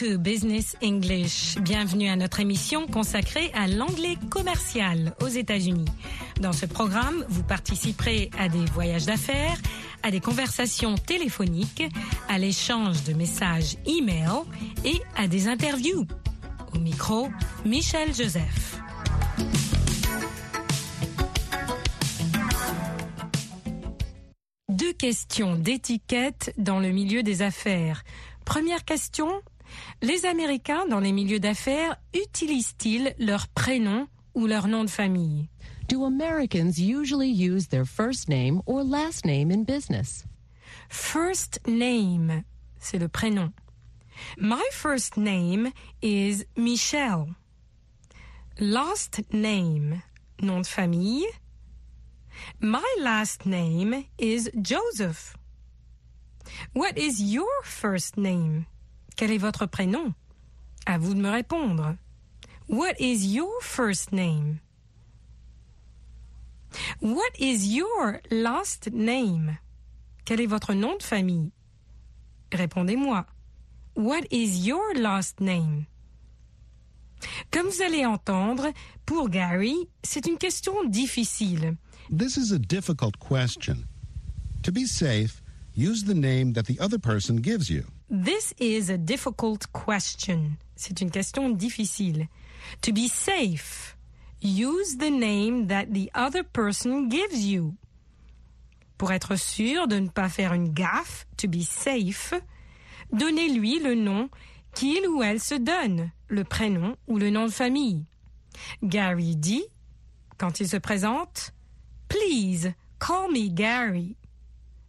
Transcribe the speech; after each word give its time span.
to 0.00 0.18
Business 0.18 0.76
English. 0.82 1.58
Bienvenue 1.58 2.08
à 2.08 2.16
notre 2.16 2.40
émission 2.40 2.86
consacrée 2.86 3.50
à 3.52 3.66
l'anglais 3.66 4.16
commercial 4.30 5.14
aux 5.20 5.28
États-Unis. 5.28 5.84
Dans 6.40 6.54
ce 6.54 6.64
programme, 6.64 7.22
vous 7.28 7.42
participerez 7.42 8.30
à 8.38 8.48
des 8.48 8.64
voyages 8.72 9.04
d'affaires, 9.04 9.58
à 10.02 10.10
des 10.10 10.20
conversations 10.20 10.94
téléphoniques, 10.94 11.82
à 12.30 12.38
l'échange 12.38 13.04
de 13.04 13.12
messages 13.12 13.76
e-mail 13.86 14.44
et 14.86 15.02
à 15.16 15.28
des 15.28 15.48
interviews. 15.48 16.06
Au 16.74 16.78
micro, 16.78 17.28
Michel 17.66 18.14
Joseph. 18.14 18.78
Deux 24.70 24.94
questions 24.94 25.56
d'étiquette 25.56 26.54
dans 26.56 26.80
le 26.80 26.88
milieu 26.88 27.22
des 27.22 27.42
affaires. 27.42 28.02
Première 28.46 28.84
question, 28.86 29.28
les 30.02 30.26
Américains 30.26 30.86
dans 30.86 31.00
les 31.00 31.12
milieux 31.12 31.40
d'affaires 31.40 31.96
utilisent-ils 32.14 33.14
leur 33.18 33.48
prénom 33.48 34.08
ou 34.34 34.46
leur 34.46 34.68
nom 34.68 34.84
de 34.84 34.90
famille? 34.90 35.48
Do 35.88 36.04
Americans 36.04 36.78
usually 36.78 37.28
use 37.28 37.68
their 37.68 37.84
first 37.84 38.28
name 38.28 38.62
or 38.66 38.84
last 38.84 39.24
name 39.24 39.50
in 39.50 39.64
business? 39.64 40.24
First 40.88 41.60
name, 41.66 42.44
c'est 42.78 42.98
le 42.98 43.08
prénom. 43.08 43.52
My 44.38 44.62
first 44.72 45.16
name 45.16 45.72
is 46.02 46.44
Michelle. 46.56 47.34
Last 48.58 49.22
name, 49.32 50.02
nom 50.40 50.60
de 50.60 50.66
famille. 50.66 51.26
My 52.60 52.84
last 53.00 53.46
name 53.46 54.06
is 54.18 54.50
Joseph. 54.60 55.36
What 56.72 56.98
is 56.98 57.20
your 57.20 57.62
first 57.62 58.16
name? 58.16 58.66
Quel 59.20 59.32
est 59.32 59.36
votre 59.36 59.66
prénom? 59.66 60.14
À 60.86 60.96
vous 60.96 61.12
de 61.12 61.20
me 61.20 61.28
répondre. 61.28 61.94
What 62.70 62.94
is 62.98 63.34
your 63.34 63.52
first 63.60 64.12
name? 64.12 64.60
What 67.02 67.38
is 67.38 67.68
your 67.68 68.22
last 68.30 68.88
name? 68.90 69.58
Quel 70.24 70.40
est 70.40 70.46
votre 70.46 70.72
nom 70.72 70.96
de 70.96 71.02
famille? 71.02 71.52
Répondez-moi. 72.50 73.26
What 73.94 74.22
is 74.30 74.66
your 74.66 74.94
last 74.94 75.38
name? 75.38 75.84
Comme 77.50 77.68
vous 77.68 77.82
allez 77.82 78.06
entendre, 78.06 78.72
pour 79.04 79.28
Gary, 79.28 79.76
c'est 80.02 80.26
une 80.26 80.38
question 80.38 80.72
difficile. 80.84 81.76
This 82.08 82.38
is 82.38 82.54
a 82.54 82.58
difficult 82.58 83.18
question. 83.18 83.84
To 84.62 84.72
be 84.72 84.86
safe, 84.86 85.42
use 85.74 86.04
the 86.04 86.14
name 86.14 86.54
that 86.54 86.64
the 86.64 86.80
other 86.80 86.98
person 86.98 87.42
gives 87.42 87.68
you. 87.68 87.84
This 88.10 88.52
is 88.58 88.90
a 88.90 88.98
difficult 88.98 89.70
question. 89.72 90.56
C'est 90.74 91.00
une 91.00 91.12
question 91.12 91.48
difficile. 91.50 92.26
To 92.82 92.92
be 92.92 93.06
safe, 93.06 93.96
use 94.42 94.96
the 94.96 95.10
name 95.10 95.68
that 95.68 95.92
the 95.92 96.10
other 96.12 96.42
person 96.42 97.08
gives 97.08 97.44
you. 97.44 97.76
Pour 98.98 99.12
être 99.12 99.36
sûr 99.36 99.86
de 99.86 100.00
ne 100.00 100.08
pas 100.08 100.28
faire 100.28 100.52
une 100.54 100.72
gaffe, 100.74 101.24
to 101.36 101.46
be 101.46 101.62
safe, 101.62 102.34
donnez-lui 103.12 103.78
le 103.78 103.94
nom 103.94 104.28
qu'il 104.74 105.06
ou 105.06 105.22
elle 105.22 105.40
se 105.40 105.54
donne, 105.54 106.10
le 106.26 106.42
prénom 106.42 106.96
ou 107.06 107.16
le 107.16 107.30
nom 107.30 107.46
de 107.46 107.52
famille. 107.52 108.06
Gary 108.82 109.36
dit, 109.36 109.64
quand 110.36 110.58
il 110.58 110.68
se 110.68 110.76
présente, 110.76 111.54
Please, 112.08 112.74
call 112.98 113.30
me 113.30 113.48
Gary. 113.48 114.16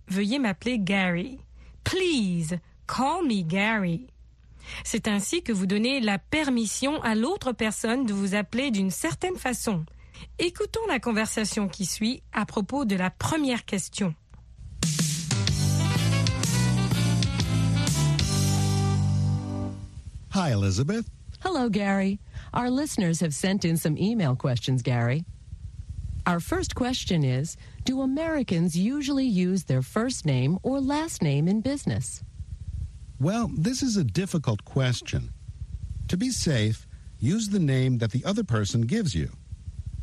Veuillez 0.08 0.39
m'appeler 0.39 0.80
Gary. 0.80 1.39
Please, 1.83 2.58
call 2.92 3.23
me 3.23 3.42
Gary. 3.42 4.08
C'est 4.83 5.08
ainsi 5.08 5.42
que 5.42 5.54
vous 5.54 5.66
donnez 5.66 6.02
la 6.02 6.20
permission 6.20 7.02
à 7.04 7.16
l'autre 7.16 7.54
personne 7.54 8.05
de 8.05 8.14
vous 8.14 8.36
appeler 8.36 8.70
d'une 8.70 8.92
certaine 8.92 9.38
façon. 9.38 9.86
Écoutons 10.39 10.86
la 10.88 10.99
conversation 10.99 11.70
qui 11.70 11.86
suit 11.86 12.21
à 12.33 12.45
propos 12.45 12.86
de 12.86 12.95
la 12.95 13.10
première 13.10 13.66
question. 13.66 14.14
Hi, 20.33 20.52
Elizabeth. 20.52 21.05
Hello, 21.43 21.70
Gary. 21.70 22.20
Our 22.54 22.70
listeners 22.70 23.21
have 23.21 23.33
sent 23.33 23.66
in 23.66 23.77
some 23.77 23.98
email 23.98 24.36
questions, 24.36 24.82
Gary. 24.83 25.23
Our 26.27 26.39
first 26.39 26.76
question 26.76 27.23
is 27.23 27.58
Do 27.86 28.02
Americans 28.02 28.76
usually 28.76 29.26
use 29.26 29.64
their 29.64 29.82
first 29.82 30.26
name 30.26 30.60
or 30.61 30.80
last 30.80 31.21
name 31.21 31.48
in 31.48 31.61
business? 31.61 32.21
Well, 33.21 33.52
this 33.55 33.83
is 33.83 33.98
a 33.98 34.04
difficult 34.04 34.65
question. 34.65 35.30
To 36.08 36.17
be 36.17 36.32
safe, 36.32 36.87
use 37.20 37.49
the 37.49 37.59
name 37.59 37.99
that 37.99 38.09
the 38.09 38.26
other 38.26 38.43
person 38.43 38.82
gives 38.82 39.14
you. 39.14 39.30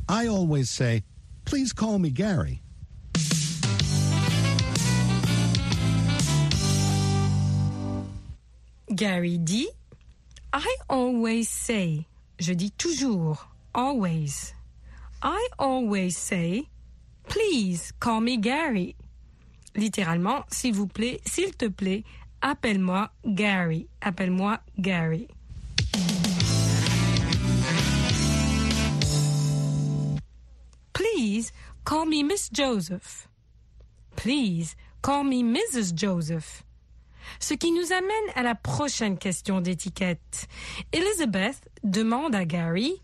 I 0.09 0.29
always 0.29 0.71
say, 0.71 1.03
please 1.45 1.73
call 1.73 1.99
me 1.99 2.11
Gary. 2.11 2.63
Gary 8.95 9.39
dit 9.39 9.67
I 10.53 10.77
always 10.89 11.49
say. 11.49 12.07
Je 12.39 12.55
dis 12.55 12.71
toujours. 12.79 13.49
Always. 13.75 14.55
I 15.21 15.49
always 15.59 16.17
say, 16.17 16.69
please 17.29 17.93
call 17.99 18.21
me 18.21 18.37
Gary. 18.37 18.95
Littéralement, 19.75 20.45
s'il 20.53 20.75
vous 20.75 20.87
plaît, 20.87 21.19
s'il 21.27 21.51
te 21.57 21.69
plaît, 21.69 22.05
appelle-moi 22.43 23.11
Gary. 23.25 23.89
Appelle-moi 24.01 24.61
Gary. 24.79 25.29
Please 30.93 31.53
call 31.85 32.07
me 32.07 32.23
Miss 32.23 32.51
Joseph. 32.53 33.29
Please 34.17 34.77
call 35.03 35.25
me 35.25 35.43
Mrs. 35.43 35.95
Joseph. 35.95 36.65
Ce 37.41 37.55
qui 37.55 37.71
nous 37.73 37.93
amène 37.93 38.33
à 38.35 38.43
la 38.43 38.55
prochaine 38.55 39.19
question 39.19 39.61
d'étiquette. 39.61 40.49
Elizabeth 40.93 41.69
demande 41.85 42.35
à 42.35 42.45
Gary 42.45 43.01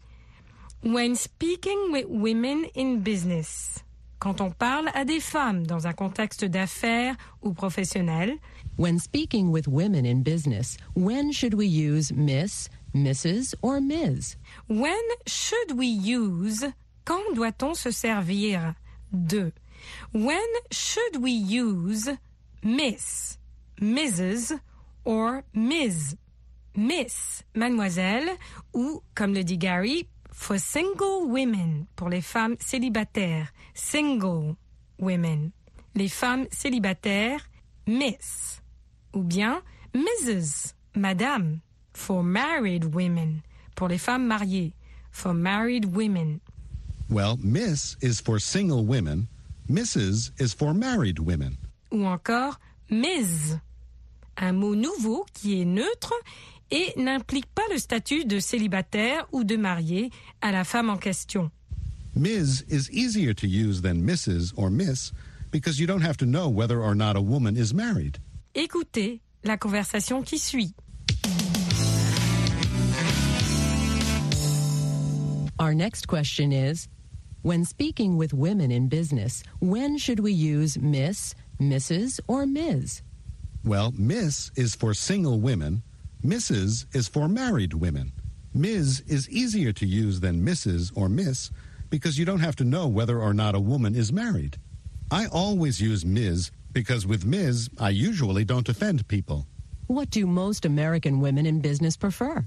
When 0.83 1.15
speaking 1.15 1.93
with 1.93 2.05
women 2.11 2.67
in 2.77 2.97
business, 2.97 3.83
quand 4.19 4.43
on 4.43 4.51
parle 4.51 4.91
à 4.95 5.07
des 5.07 5.21
femmes 5.21 5.67
dans 5.67 5.87
un 5.87 5.95
contexte 5.95 6.45
d'affaires 6.45 7.17
ou 7.41 7.55
professionnel, 7.55 8.37
When 8.77 8.99
speaking 8.99 9.53
with 9.53 9.69
women 9.69 10.05
in 10.05 10.25
business, 10.25 10.77
when 10.95 11.31
should 11.31 11.55
we 11.55 11.67
use 11.67 12.13
Miss, 12.13 12.69
Mrs., 12.93 13.55
or 13.63 13.81
Ms? 13.81 14.37
when 14.67 15.03
should 15.27 15.79
we 15.79 15.87
use, 15.87 16.65
quand 17.05 17.37
doit-on 17.37 17.75
se 17.75 17.91
servir 17.91 18.75
de, 19.13 19.53
when 20.13 20.49
should 20.73 21.23
we 21.23 21.31
use 21.31 22.09
Miss, 22.65 23.39
Mrs. 23.81 24.59
or 25.05 25.45
Ms? 25.53 26.17
Miss, 26.77 27.45
mademoiselle, 27.55 28.37
ou, 28.75 29.03
comme 29.15 29.35
le 29.35 29.45
dit 29.45 29.59
Gary, 29.59 30.09
for 30.33 30.59
single 30.59 31.29
women, 31.29 31.87
pour 31.95 32.09
les 32.09 32.21
femmes 32.23 32.57
célibataires, 32.59 33.53
single 33.73 34.57
women. 34.99 35.53
Les 35.95 36.09
femmes 36.09 36.49
célibataires, 36.51 37.49
Miss. 37.87 38.61
Ou 39.15 39.23
bien 39.23 39.63
Mrs. 39.95 40.75
Madame, 40.95 41.61
for 41.93 42.23
married 42.23 42.95
women, 42.95 43.43
pour 43.75 43.89
les 43.89 43.99
femmes 43.99 44.27
mariées, 44.27 44.73
for 45.11 45.33
married 45.33 45.95
women. 45.95 46.41
Well, 47.09 47.39
Miss 47.43 47.97
is 48.01 48.21
for 48.21 48.39
single 48.39 48.85
women, 48.85 49.29
Mrs. 49.71 50.33
is 50.41 50.53
for 50.53 50.75
married 50.75 51.19
women. 51.21 51.57
Ou 51.93 52.05
encore 52.07 52.59
Ms. 52.91 53.59
Un 54.37 54.53
mot 54.53 54.75
nouveau 54.75 55.25
qui 55.33 55.61
est 55.61 55.65
neutre 55.65 56.13
et 56.71 56.93
n'implique 56.97 57.47
pas 57.55 57.63
le 57.71 57.79
statut 57.79 58.25
de 58.25 58.41
célibataire 58.41 59.27
ou 59.33 59.45
de 59.45 59.57
marié 59.57 60.11
à 60.41 60.51
la 60.51 60.65
femme 60.65 60.91
en 60.91 60.97
question. 60.97 61.51
Ms. 62.17 62.65
is 62.69 62.91
easier 62.91 63.33
to 63.35 63.47
use 63.47 63.83
than 63.83 64.03
Mrs. 64.05 64.53
or 64.57 64.71
Miss 64.71 65.13
because 65.51 65.79
you 65.79 65.87
don't 65.87 66.03
have 66.03 66.17
to 66.17 66.27
know 66.27 66.49
whether 66.49 66.81
or 66.81 66.95
not 66.95 67.17
a 67.17 67.21
woman 67.21 67.57
is 67.57 67.73
married. 67.73 68.19
Écoutez 68.57 69.21
la 69.43 69.57
conversation 69.57 70.23
qui 70.23 70.39
suit. 70.39 70.73
Our 75.59 75.75
next 75.75 76.07
question 76.07 76.53
is 76.53 76.89
When 77.43 77.65
speaking 77.65 78.17
with 78.17 78.33
women 78.33 78.71
in 78.71 78.89
business, 78.89 79.43
when 79.61 79.99
should 79.99 80.21
we 80.21 80.33
use 80.33 80.79
Miss, 80.79 81.35
Mrs., 81.61 82.21
or 82.29 82.47
Ms? 82.47 83.03
Well, 83.65 83.93
Miss 83.97 84.53
is 84.55 84.77
for 84.77 84.95
single 84.95 85.41
women, 85.41 85.83
Mrs. 86.25 86.87
is 86.95 87.09
for 87.09 87.29
married 87.29 87.75
women. 87.75 88.13
Ms. 88.55 89.03
is 89.09 89.29
easier 89.31 89.73
to 89.73 89.87
use 89.87 90.21
than 90.21 90.47
Mrs. 90.47 90.93
or 90.95 91.09
Miss 91.09 91.51
because 91.91 92.19
you 92.19 92.25
don't 92.25 92.41
have 92.41 92.57
to 92.57 92.65
know 92.65 92.87
whether 92.87 93.21
or 93.21 93.35
not 93.35 93.57
a 93.57 93.61
woman 93.61 93.97
is 93.97 94.13
married. 94.13 94.59
I 95.11 95.27
always 95.27 95.81
use 95.81 96.05
Ms. 96.05 96.51
because 96.75 97.07
with 97.07 97.25
Ms. 97.25 97.71
I 97.81 97.91
usually 97.91 98.45
don't 98.45 98.69
offend 98.69 99.09
people. 99.09 99.47
What 99.87 100.11
do 100.11 100.27
most 100.27 100.67
American 100.67 101.21
women 101.21 101.47
in 101.47 101.61
business 101.61 101.97
prefer? 101.97 102.45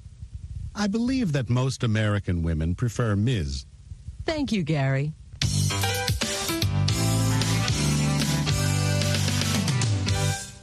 I 0.76 0.88
believe 0.88 1.32
that 1.32 1.50
most 1.50 1.84
American 1.84 2.44
women 2.44 2.76
prefer 2.76 3.16
Ms. 3.16 3.66
Thank 4.26 4.52
you, 4.52 4.64
Gary. 4.64 5.14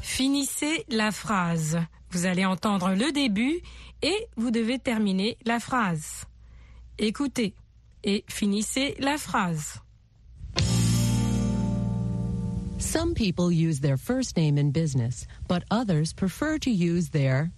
Finissez 0.02 0.84
la 0.88 1.10
phrase. 1.10 1.78
Vous 2.10 2.26
allez 2.26 2.44
entendre 2.44 2.94
le 2.94 3.10
début 3.10 3.60
et 4.02 4.28
vous 4.36 4.52
devez 4.52 4.78
terminer 4.78 5.36
la 5.44 5.58
phrase. 5.58 6.24
Écoutez 6.98 7.54
et 8.04 8.24
finissez 8.28 8.94
la 9.00 9.18
phrase. 9.18 9.80
Some 12.84 13.14
people 13.14 13.50
use 13.50 13.80
their 13.80 13.96
first 13.96 14.36
name 14.36 14.56
in 14.56 14.70
business, 14.70 15.26
but 15.48 15.64
others 15.70 16.12
prefer 16.12 16.58
to 16.58 16.70
use 16.70 17.08
their 17.08 17.50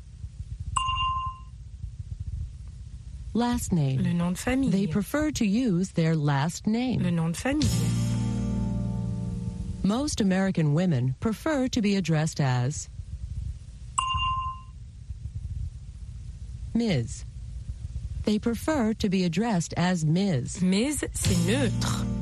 last 3.35 3.73
name. 3.73 4.03
Le 4.03 4.15
nom 4.15 4.33
de 4.33 4.39
famille. 4.39 4.71
They 4.71 4.87
prefer 4.87 5.31
to 5.33 5.45
use 5.45 5.91
their 5.91 6.15
last 6.17 6.67
name. 6.67 7.03
Le 7.03 7.11
nom 7.11 7.33
de 7.33 7.39
famille. 7.39 7.69
Most 9.83 10.21
American 10.21 10.73
women 10.75 11.17
prefer 11.21 11.69
to 11.69 11.83
be 11.83 11.97
addressed 11.97 12.41
as 12.41 12.89
Ms. 16.73 17.25
They 18.25 18.39
prefer 18.39 18.95
to 18.95 19.09
be 19.09 19.25
addressed 19.25 19.75
as 19.77 20.05
Ms. 20.05 20.63
Mais 20.63 21.05
c'est 21.13 21.47
neutre. 21.47 22.16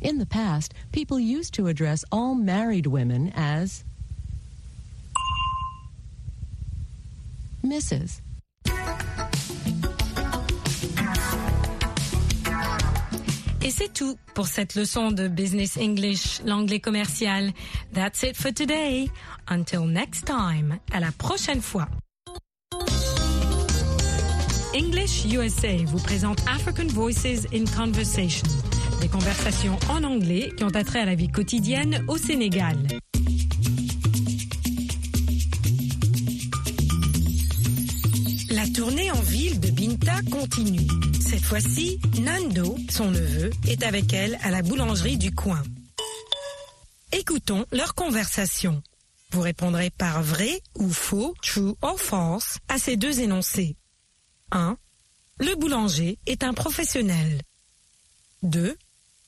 In 0.00 0.18
the 0.18 0.26
past, 0.26 0.74
people 0.92 1.18
used 1.18 1.54
to 1.54 1.66
address 1.66 2.04
all 2.12 2.34
married 2.34 2.86
women 2.86 3.32
as 3.34 3.84
Mrs. 7.64 8.20
Et 13.60 13.70
c'est 13.70 13.92
tout 13.92 14.16
pour 14.34 14.46
cette 14.46 14.76
leçon 14.76 15.10
de 15.10 15.28
Business 15.28 15.76
English, 15.76 16.40
l'anglais 16.44 16.80
commercial. 16.80 17.52
That's 17.92 18.22
it 18.22 18.36
for 18.36 18.52
today. 18.52 19.10
Until 19.48 19.84
next 19.84 20.26
time. 20.26 20.78
À 20.92 21.00
la 21.00 21.10
prochaine 21.18 21.60
fois. 21.60 21.88
English 24.74 25.24
USA 25.26 25.84
vous 25.86 25.98
présente 25.98 26.40
African 26.46 26.86
Voices 26.86 27.46
in 27.52 27.64
Conversation. 27.66 28.46
Des 29.00 29.08
conversations 29.08 29.78
en 29.88 30.02
anglais 30.02 30.52
qui 30.56 30.64
ont 30.64 30.74
attrait 30.74 31.00
à 31.00 31.04
la 31.04 31.14
vie 31.14 31.28
quotidienne 31.28 32.04
au 32.08 32.16
Sénégal. 32.16 32.76
La 38.50 38.66
tournée 38.68 39.10
en 39.10 39.20
ville 39.20 39.60
de 39.60 39.70
Binta 39.70 40.20
continue. 40.30 40.86
Cette 41.20 41.44
fois-ci, 41.44 42.00
Nando, 42.20 42.76
son 42.90 43.10
neveu, 43.10 43.50
est 43.68 43.84
avec 43.84 44.12
elle 44.12 44.38
à 44.42 44.50
la 44.50 44.62
boulangerie 44.62 45.18
du 45.18 45.32
coin. 45.32 45.62
Écoutons 47.12 47.64
leur 47.70 47.94
conversation. 47.94 48.82
Vous 49.30 49.42
répondrez 49.42 49.90
par 49.90 50.22
vrai 50.22 50.60
ou 50.74 50.90
faux, 50.90 51.34
true 51.42 51.74
or 51.82 52.00
false, 52.00 52.58
à 52.68 52.78
ces 52.78 52.96
deux 52.96 53.20
énoncés. 53.20 53.76
1. 54.50 54.76
Le 55.38 55.54
boulanger 55.54 56.18
est 56.26 56.42
un 56.42 56.54
professionnel. 56.54 57.42
2. 58.42 58.76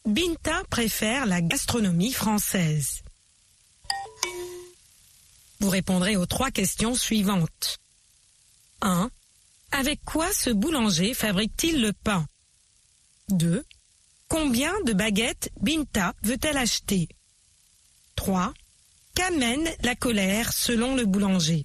Binta 0.06 0.62
préfère 0.70 1.26
la 1.26 1.42
gastronomie 1.42 2.12
française. 2.12 3.02
Vous 5.60 5.68
répondrez 5.68 6.16
aux 6.16 6.24
trois 6.26 6.50
questions 6.50 6.94
suivantes. 6.94 7.78
1. 8.80 9.10
Avec 9.72 10.02
quoi 10.04 10.32
ce 10.32 10.48
boulanger 10.50 11.12
fabrique-t-il 11.12 11.82
le 11.82 11.92
pain? 11.92 12.26
2. 13.28 13.62
Combien 14.28 14.72
de 14.86 14.94
baguettes 14.94 15.50
Binta 15.60 16.14
veut-elle 16.22 16.56
acheter? 16.56 17.08
3. 18.16 18.54
Qu'amène 19.14 19.68
la 19.82 19.94
colère 19.94 20.52
selon 20.52 20.96
le 20.96 21.04
boulanger? 21.04 21.64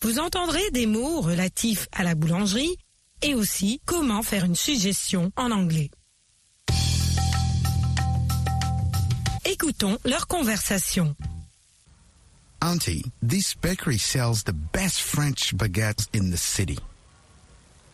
Vous 0.00 0.18
entendrez 0.18 0.70
des 0.70 0.86
mots 0.86 1.20
relatifs 1.20 1.88
à 1.92 2.02
la 2.02 2.14
boulangerie 2.14 2.76
et 3.20 3.34
aussi 3.34 3.82
comment 3.84 4.22
faire 4.22 4.44
une 4.44 4.56
suggestion 4.56 5.30
en 5.36 5.50
anglais. 5.50 5.90
Écoutons 9.44 9.98
leur 10.04 10.26
conversation. 10.26 11.16
Auntie, 12.60 13.04
this 13.20 13.54
bakery 13.54 13.98
sells 13.98 14.44
the 14.44 14.52
best 14.52 15.02
French 15.02 15.56
baguettes 15.56 16.08
in 16.12 16.30
the 16.30 16.36
city. 16.36 16.78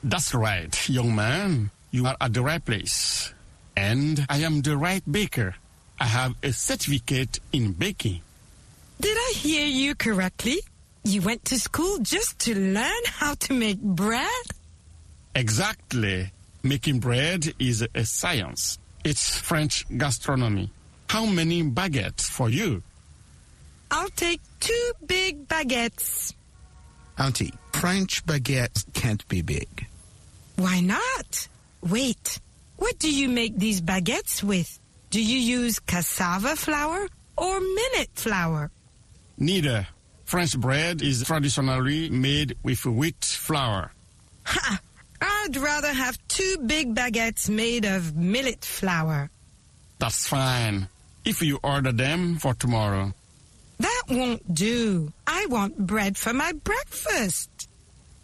That's 0.05 0.35
right, 0.35 0.89
young 0.89 1.15
man. 1.15 1.71
You 1.91 2.07
are 2.07 2.17
at 2.21 2.35
the 2.35 2.43
right 2.43 2.63
place. 2.63 3.33
And 3.77 4.27
I 4.29 4.39
am 4.39 4.61
the 4.61 4.77
right 4.77 5.03
baker. 5.11 5.55
I 5.99 6.05
have 6.05 6.35
a 6.43 6.53
certificate 6.53 7.41
in 7.53 7.73
baking. 7.73 8.21
Did 9.01 9.17
I 9.17 9.33
hear 9.35 9.67
you 9.67 9.95
correctly? 9.95 10.59
You 11.05 11.23
went 11.23 11.47
to 11.47 11.59
school 11.59 11.99
just 12.03 12.39
to 12.41 12.55
learn 12.55 13.03
how 13.07 13.35
to 13.35 13.55
make 13.55 13.81
bread? 13.81 14.45
Exactly. 15.35 16.31
Making 16.63 17.01
bread 17.01 17.55
is 17.59 17.87
a 17.95 18.05
science. 18.05 18.79
It's 19.05 19.39
French 19.39 19.87
gastronomy. 19.97 20.71
How 21.09 21.25
many 21.25 21.63
baguettes 21.63 22.29
for 22.29 22.51
you? 22.51 22.83
I'll 23.91 24.11
take 24.11 24.41
two 24.61 24.93
big 25.07 25.49
baguettes. 25.49 26.35
Auntie, 27.19 27.55
French 27.73 28.25
baguettes 28.27 28.85
can't 28.93 29.27
be 29.29 29.41
big. 29.43 29.87
Why 30.57 30.81
not? 30.81 31.49
Wait, 31.81 32.41
what 32.77 32.99
do 32.99 33.11
you 33.13 33.29
make 33.29 33.57
these 33.57 33.81
baguettes 33.81 34.43
with? 34.43 34.79
Do 35.11 35.23
you 35.23 35.39
use 35.39 35.79
cassava 35.79 36.57
flour 36.57 37.09
or 37.37 37.61
millet 37.61 38.11
flour? 38.15 38.71
Neither. 39.39 39.87
French 40.27 40.59
bread 40.59 41.01
is 41.01 41.25
traditionally 41.25 42.11
made 42.11 42.55
with 42.63 42.85
wheat 42.85 43.25
flour. 43.25 43.93
Ha! 44.45 44.81
I'd 45.23 45.57
rather 45.57 45.93
have 45.93 46.19
two 46.29 46.59
big 46.67 46.95
baguettes 46.95 47.49
made 47.49 47.87
of 47.87 48.15
millet 48.15 48.63
flour. 48.65 49.31
That's 49.99 50.29
fine. 50.29 50.89
If 51.29 51.43
you 51.43 51.61
order 51.63 51.93
them 51.93 52.37
for 52.39 52.55
tomorrow. 52.55 53.13
That 53.79 54.03
won't 54.09 54.55
do. 54.55 55.13
I 55.27 55.45
want 55.51 55.77
bread 55.77 56.17
for 56.17 56.33
my 56.33 56.53
breakfast. 56.53 57.69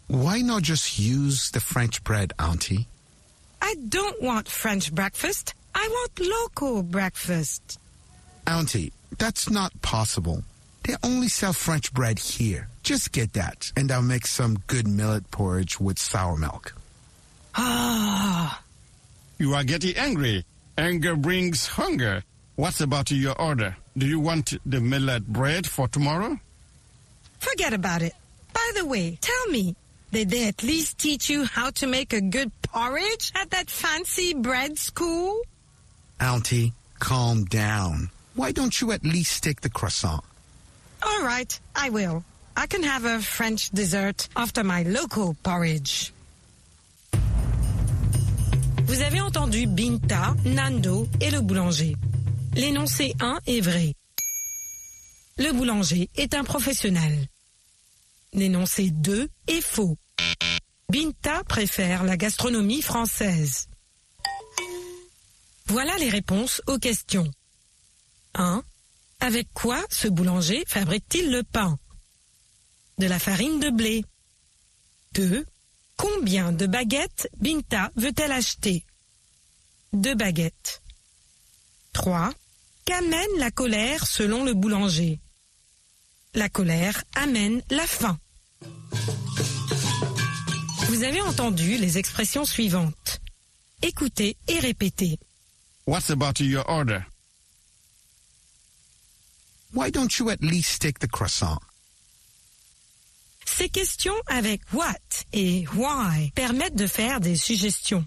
Why 0.08 0.40
not 0.40 0.62
just 0.62 0.99
use 0.99 1.50
the 1.50 1.61
French 1.61 2.02
bread, 2.02 2.32
Auntie? 2.38 2.88
I 3.61 3.75
don't 3.90 4.23
want 4.23 4.49
French 4.49 4.90
breakfast. 4.94 5.52
I 5.75 5.87
want 5.87 6.18
local 6.18 6.82
breakfast. 6.82 7.78
Auntie, 8.46 8.90
that's 9.18 9.50
not 9.50 9.70
possible. 9.82 10.42
They 10.84 10.94
only 11.02 11.28
sell 11.28 11.52
French 11.52 11.92
bread 11.92 12.18
here. 12.18 12.68
Just 12.82 13.12
get 13.12 13.34
that, 13.34 13.70
and 13.76 13.92
I'll 13.92 14.00
make 14.00 14.26
some 14.26 14.56
good 14.66 14.88
millet 14.88 15.30
porridge 15.30 15.78
with 15.78 15.99
sour 15.99 16.38
milk. 16.38 16.75
Ah, 17.54 18.62
You 19.38 19.52
are 19.52 19.64
getting 19.64 19.94
angry. 19.96 20.46
Anger 20.78 21.16
brings 21.16 21.66
hunger. 21.66 22.23
What's 22.56 22.80
about 22.80 23.11
your 23.11 23.40
order? 23.40 23.76
Do 23.96 24.06
you 24.06 24.20
want 24.20 24.54
the 24.64 24.80
millet 24.80 25.26
bread 25.26 25.66
for 25.66 25.88
tomorrow? 25.88 26.38
forget 27.54 27.73
about 27.75 28.02
it. 28.02 28.14
By 28.52 28.70
the 28.75 28.84
way, 28.87 29.18
tell 29.20 29.46
me, 29.50 29.76
did 30.12 30.30
they 30.30 30.49
at 30.49 30.62
least 30.62 30.99
teach 30.99 31.28
you 31.28 31.44
how 31.44 31.70
to 31.78 31.87
make 31.87 32.12
a 32.12 32.20
good 32.20 32.50
porridge 32.62 33.32
at 33.34 33.50
that 33.50 33.68
fancy 33.70 34.34
bread 34.34 34.78
school? 34.78 35.40
Auntie, 36.20 36.73
calm 36.99 37.44
down. 37.44 38.11
Why 38.34 38.50
don't 38.52 38.80
you 38.80 38.92
at 38.92 39.04
least 39.04 39.42
take 39.44 39.61
the 39.61 39.68
croissant? 39.70 40.25
All 41.02 41.23
right, 41.23 41.52
I 41.76 41.90
will. 41.90 42.25
I 42.56 42.66
can 42.66 42.82
have 42.82 43.04
a 43.04 43.20
French 43.20 43.70
dessert 43.70 44.28
after 44.37 44.64
my 44.64 44.82
local 44.84 45.37
porridge. 45.42 46.12
Vous 48.87 49.00
avez 49.02 49.20
entendu 49.20 49.66
Binta, 49.66 50.34
Nando 50.44 51.08
et 51.20 51.30
le 51.32 51.40
boulanger. 51.42 51.96
L'énoncé 52.56 53.14
1 53.18 53.40
est 53.46 53.61
vrai. 53.61 53.96
Le 55.38 55.50
boulanger 55.50 56.08
est 56.14 56.34
un 56.34 56.44
professionnel. 56.44 57.28
L'énoncé 58.32 58.90
2 58.90 59.28
est 59.49 59.61
faux. 59.61 59.99
Binta 60.88 61.42
préfère 61.44 62.04
la 62.04 62.16
gastronomie 62.16 62.80
française. 62.80 63.66
Voilà 65.66 65.96
les 65.99 66.08
réponses 66.08 66.62
aux 66.68 66.78
questions. 66.78 67.28
1. 68.34 68.62
Avec 69.18 69.49
quoi 69.52 69.84
ce 69.90 70.06
boulanger 70.06 70.62
fabrique-t-il 70.68 71.32
le 71.32 71.42
pain? 71.42 71.76
De 72.99 73.06
la 73.06 73.18
farine 73.18 73.58
de 73.58 73.70
blé. 73.70 74.04
2. 75.14 75.44
Combien 75.96 76.52
de 76.52 76.66
baguettes 76.66 77.28
Binta 77.38 77.90
veut-elle 77.96 78.32
acheter? 78.32 78.87
Deux 79.92 80.14
baguettes. 80.14 80.82
3. 81.94 82.32
Qu'amène 82.84 83.38
la 83.38 83.50
colère 83.50 84.06
selon 84.06 84.44
le 84.44 84.52
boulanger 84.52 85.18
La 86.34 86.48
colère 86.50 87.02
amène 87.14 87.62
la 87.70 87.86
faim. 87.86 88.18
Vous 90.88 91.02
avez 91.02 91.22
entendu 91.22 91.78
les 91.78 91.96
expressions 91.96 92.44
suivantes. 92.44 93.20
Écoutez 93.80 94.36
et 94.48 94.58
répétez. 94.58 95.18
What's 95.86 96.10
about 96.10 96.40
your 96.40 96.64
order? 96.68 97.06
Why 99.72 99.90
don't 99.90 100.18
you 100.18 100.30
at 100.30 100.40
least 100.42 100.82
take 100.82 100.98
the 100.98 101.08
croissant? 101.08 101.58
Ces 103.46 103.68
questions 103.70 104.14
avec 104.26 104.60
what 104.72 105.24
et 105.32 105.66
why 105.74 106.32
permettent 106.34 106.76
de 106.76 106.86
faire 106.86 107.20
des 107.20 107.36
suggestions. 107.36 108.04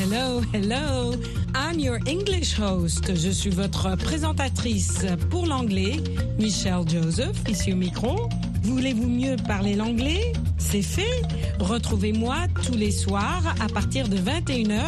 Hello, 0.00 0.40
hello. 0.54 1.12
I'm 1.54 1.78
your 1.78 1.98
English 2.08 2.58
host. 2.58 3.14
Je 3.14 3.28
suis 3.28 3.50
votre 3.50 3.94
présentatrice 3.96 5.04
pour 5.28 5.44
l'anglais, 5.44 5.96
Michelle 6.38 6.88
Joseph, 6.88 7.36
ici 7.46 7.74
au 7.74 7.76
micro. 7.76 8.30
Voulez-vous 8.64 9.08
mieux 9.08 9.36
parler 9.36 9.74
l'anglais? 9.74 10.32
C'est 10.56 10.80
fait. 10.80 11.20
Retrouvez-moi 11.60 12.46
tous 12.64 12.74
les 12.74 12.90
soirs 12.90 13.54
à 13.60 13.68
partir 13.68 14.08
de 14.08 14.16
21h, 14.16 14.80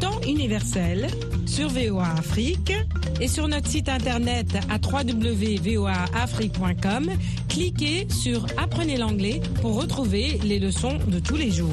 temps 0.00 0.18
universel, 0.26 1.08
sur 1.44 1.68
VOA 1.68 2.08
Afrique 2.16 2.72
et 3.20 3.28
sur 3.28 3.46
notre 3.46 3.68
site 3.68 3.90
internet 3.90 4.56
à 4.70 4.78
www.voaafrique.com. 4.78 7.10
Cliquez 7.50 8.08
sur 8.08 8.46
Apprenez 8.56 8.96
l'anglais 8.96 9.42
pour 9.60 9.74
retrouver 9.74 10.40
les 10.42 10.58
leçons 10.58 10.96
de 11.06 11.18
tous 11.18 11.36
les 11.36 11.50
jours. 11.50 11.68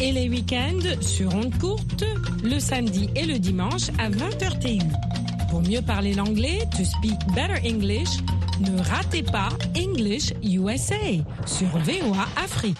Et 0.00 0.12
les 0.12 0.28
week-ends 0.28 1.00
sur 1.00 1.34
onde 1.34 1.58
courte, 1.58 2.04
le 2.44 2.60
samedi 2.60 3.10
et 3.16 3.26
le 3.26 3.40
dimanche 3.40 3.88
à 3.98 4.10
20h 4.10 4.60
TU. 4.60 4.78
Pour 5.50 5.62
mieux 5.62 5.82
parler 5.82 6.14
l'anglais, 6.14 6.60
to 6.76 6.84
speak 6.84 7.18
better 7.34 7.58
English, 7.64 8.10
ne 8.60 8.78
ratez 8.78 9.22
pas 9.22 9.48
English 9.76 10.32
USA 10.42 10.94
sur 11.46 11.66
VOA 11.78 12.26
Afrique. 12.36 12.76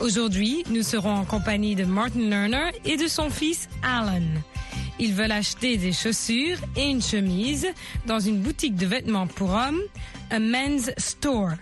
Aujourd'hui, 0.00 0.62
nous 0.70 0.82
serons 0.82 1.10
en 1.10 1.24
compagnie 1.24 1.74
de 1.74 1.84
Martin 1.84 2.28
Lerner 2.28 2.70
et 2.84 2.96
de 2.96 3.08
son 3.08 3.28
fils 3.28 3.68
Alan. 3.82 4.22
Ils 4.98 5.12
veulent 5.12 5.32
acheter 5.32 5.76
des 5.76 5.92
chaussures 5.92 6.58
et 6.76 6.88
une 6.88 7.02
chemise 7.02 7.66
dans 8.06 8.20
une 8.20 8.38
boutique 8.38 8.76
de 8.76 8.86
vêtements 8.86 9.26
pour 9.26 9.50
hommes, 9.50 9.80
a 10.30 10.38
men's 10.38 10.90
store. 10.96 11.52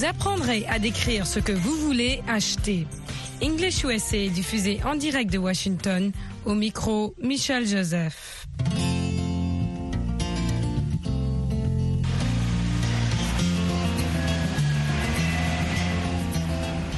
Vous 0.00 0.06
apprendrez 0.06 0.64
à 0.66 0.78
décrire 0.78 1.26
ce 1.26 1.40
que 1.40 1.52
vous 1.52 1.76
voulez 1.76 2.22
acheter. 2.26 2.86
English 3.42 3.84
USA 3.84 4.16
est 4.16 4.30
diffusé 4.30 4.80
en 4.82 4.94
direct 4.94 5.30
de 5.30 5.36
Washington 5.36 6.12
au 6.46 6.54
micro 6.54 7.14
Michelle 7.22 7.66
Joseph. 7.66 8.46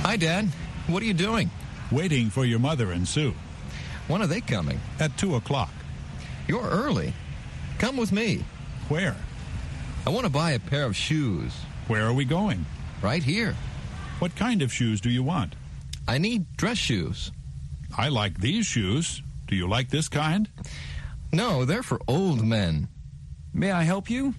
Hi, 0.04 0.16
Dad. 0.16 0.46
What 0.86 1.02
are 1.02 1.06
you 1.06 1.12
doing? 1.12 1.50
Waiting 1.90 2.30
for 2.30 2.44
your 2.44 2.60
mother 2.60 2.92
and 2.92 3.04
Sue 3.04 3.34
When 4.06 4.22
are 4.22 4.28
they 4.28 4.40
coming? 4.40 4.78
at 5.00 5.18
2 5.18 5.34
o'clock. 5.34 5.70
You're 6.46 6.70
early. 6.70 7.12
Come 7.80 7.96
with 7.96 8.12
me. 8.12 8.44
Where? 8.88 9.16
I 10.06 10.10
want 10.10 10.24
to 10.24 10.30
buy 10.30 10.52
a 10.52 10.60
pair 10.60 10.84
of 10.84 10.94
shoes. 10.94 11.52
Where 11.88 12.06
are 12.06 12.12
we 12.12 12.24
going? 12.24 12.64
Right 13.02 13.22
here. 13.22 13.56
What 14.20 14.36
kind 14.36 14.62
of 14.62 14.72
shoes 14.72 15.00
do 15.00 15.10
you 15.10 15.24
want? 15.24 15.56
I 16.06 16.18
need 16.18 16.56
dress 16.56 16.78
shoes. 16.78 17.32
I 17.96 18.08
like 18.08 18.38
these 18.38 18.64
shoes. 18.64 19.22
Do 19.48 19.56
you 19.56 19.66
like 19.66 19.90
this 19.90 20.08
kind? 20.08 20.48
No, 21.32 21.64
they're 21.64 21.82
for 21.82 22.00
old 22.06 22.44
men. 22.44 22.86
May 23.52 23.72
I 23.72 23.82
help 23.82 24.08
you? 24.08 24.34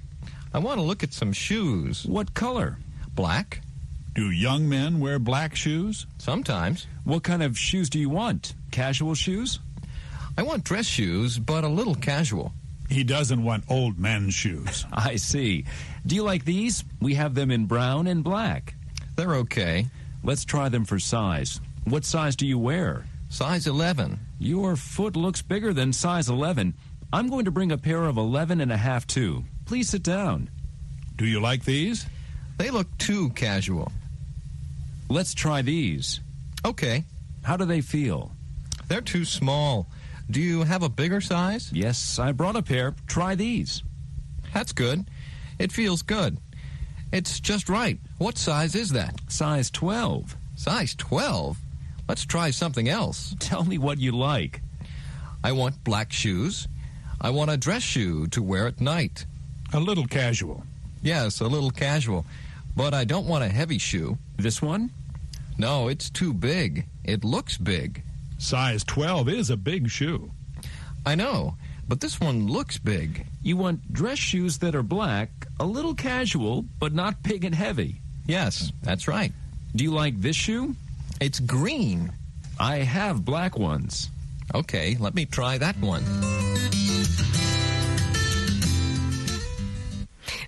I 0.54 0.60
want 0.60 0.80
to 0.80 0.84
look 0.84 1.04
at 1.04 1.14
some 1.14 1.34
shoes. 1.34 2.06
What 2.06 2.34
color? 2.34 2.78
Black? 3.14 3.60
Do 4.16 4.32
young 4.32 4.70
men 4.70 5.00
wear 5.00 5.20
black 5.20 5.56
shoes? 5.56 6.06
Sometimes. 6.18 6.88
What 7.04 7.24
kind 7.24 7.44
of 7.44 7.58
shoes 7.58 7.90
do 7.90 8.00
you 8.00 8.10
want? 8.10 8.54
Casual 8.72 9.16
shoes? 9.16 9.60
I 10.38 10.44
want 10.44 10.64
dress 10.64 10.86
shoes, 10.86 11.38
but 11.38 11.64
a 11.64 11.68
little 11.68 11.96
casual. 11.96 12.54
He 12.90 13.04
doesn't 13.04 13.44
want 13.44 13.66
old 13.70 14.00
men's 14.00 14.36
shoes. 14.36 14.86
I 14.94 15.16
see. 15.18 15.66
Do 16.06 16.16
you 16.16 16.24
like 16.24 16.44
these? 16.44 16.84
We 17.02 17.16
have 17.16 17.34
them 17.34 17.50
in 17.50 17.66
brown 17.66 18.08
and 18.08 18.24
black. 18.24 18.76
They're 19.16 19.36
okay. 19.36 19.88
Let's 20.24 20.44
try 20.46 20.70
them 20.70 20.86
for 20.86 21.00
size. 21.00 21.62
What 21.86 22.04
size 22.06 22.36
do 22.36 22.46
you 22.46 22.60
wear? 22.60 23.06
Size 23.30 23.68
11. 23.68 24.20
Your 24.40 24.76
foot 24.76 25.16
looks 25.16 25.42
bigger 25.42 25.74
than 25.74 25.94
size 25.94 26.30
11. 26.30 26.74
I'm 27.12 27.30
going 27.30 27.46
to 27.46 27.52
bring 27.52 27.72
a 27.72 27.78
pair 27.78 28.04
of 28.04 28.18
11 28.18 28.60
and 28.60 28.72
a 28.72 28.78
half 28.78 29.08
too. 29.08 29.46
Please 29.66 29.90
sit 29.90 30.04
down. 30.04 30.50
Do 31.16 31.26
you 31.26 31.40
like 31.40 31.64
these? 31.64 32.06
They 32.58 32.70
look 32.70 32.88
too 32.98 33.30
casual. 33.30 33.92
Let's 35.10 35.34
try 35.34 35.62
these. 35.62 36.20
Okay. 36.66 37.06
How 37.44 37.56
do 37.58 37.66
they 37.66 37.82
feel? 37.82 38.32
They're 38.88 39.02
too 39.02 39.26
small. 39.26 39.88
Do 40.30 40.42
you 40.42 40.64
have 40.64 40.84
a 40.84 40.90
bigger 40.90 41.22
size? 41.22 41.72
Yes, 41.74 42.20
I 42.20 42.32
brought 42.32 42.56
a 42.56 42.62
pair. 42.62 42.96
Try 43.08 43.36
these. 43.36 43.84
That's 44.54 44.72
good. 44.72 45.06
It 45.60 45.72
feels 45.72 46.02
good. 46.02 46.38
It's 47.12 47.40
just 47.40 47.70
right. 47.70 48.00
What 48.18 48.38
size 48.38 48.76
is 48.76 48.90
that? 48.92 49.20
Size 49.28 49.70
12. 49.70 50.36
Size 50.56 50.96
12? 50.96 51.58
Let's 52.08 52.26
try 52.26 52.52
something 52.52 52.90
else. 52.90 53.36
Tell 53.40 53.64
me 53.64 53.78
what 53.78 54.00
you 54.00 54.12
like. 54.12 54.62
I 55.44 55.52
want 55.52 55.84
black 55.84 56.12
shoes. 56.12 56.68
I 57.22 57.30
want 57.30 57.52
a 57.52 57.58
dress 57.58 57.84
shoe 57.84 58.28
to 58.28 58.42
wear 58.42 58.68
at 58.68 58.82
night. 58.82 59.26
A 59.74 59.80
little 59.80 60.06
casual. 60.08 60.64
Yes, 61.02 61.40
a 61.40 61.48
little 61.48 61.72
casual. 61.72 62.26
But 62.76 62.94
I 62.94 63.04
don't 63.04 63.28
want 63.28 63.44
a 63.44 63.50
heavy 63.50 63.78
shoe. 63.78 64.18
This 64.38 64.62
one? 64.62 64.90
No, 65.58 65.88
it's 65.88 66.10
too 66.10 66.34
big. 66.34 66.86
It 67.04 67.24
looks 67.24 67.58
big. 67.58 68.04
Size 68.38 68.84
12 68.84 69.30
is 69.30 69.50
a 69.50 69.58
big 69.58 69.90
shoe. 69.90 70.32
I 71.06 71.16
know, 71.16 71.56
but 71.88 72.02
this 72.02 72.20
one 72.20 72.48
looks 72.48 72.78
big. 72.78 73.26
You 73.42 73.58
want 73.58 73.94
dress 73.94 74.18
shoes 74.18 74.58
that 74.60 74.76
are 74.76 74.84
black, 74.84 75.43
a 75.60 75.66
little 75.66 75.94
casual, 75.94 76.66
but 76.80 76.94
not 76.94 77.22
big 77.24 77.46
and 77.46 77.56
heavy. 77.56 78.02
Yes, 78.28 78.72
that's 78.84 79.08
right. 79.08 79.32
Do 79.76 79.84
you 79.84 79.92
like 79.92 80.22
this 80.22 80.36
shoe? 80.36 80.76
It's 81.20 81.40
green. 81.40 82.12
I 82.60 82.78
have 82.78 83.26
black 83.26 83.58
ones. 83.58 84.10
Okay, 84.54 84.98
let 85.00 85.16
me 85.16 85.26
try 85.26 85.58
that 85.58 85.76
one. 85.82 86.04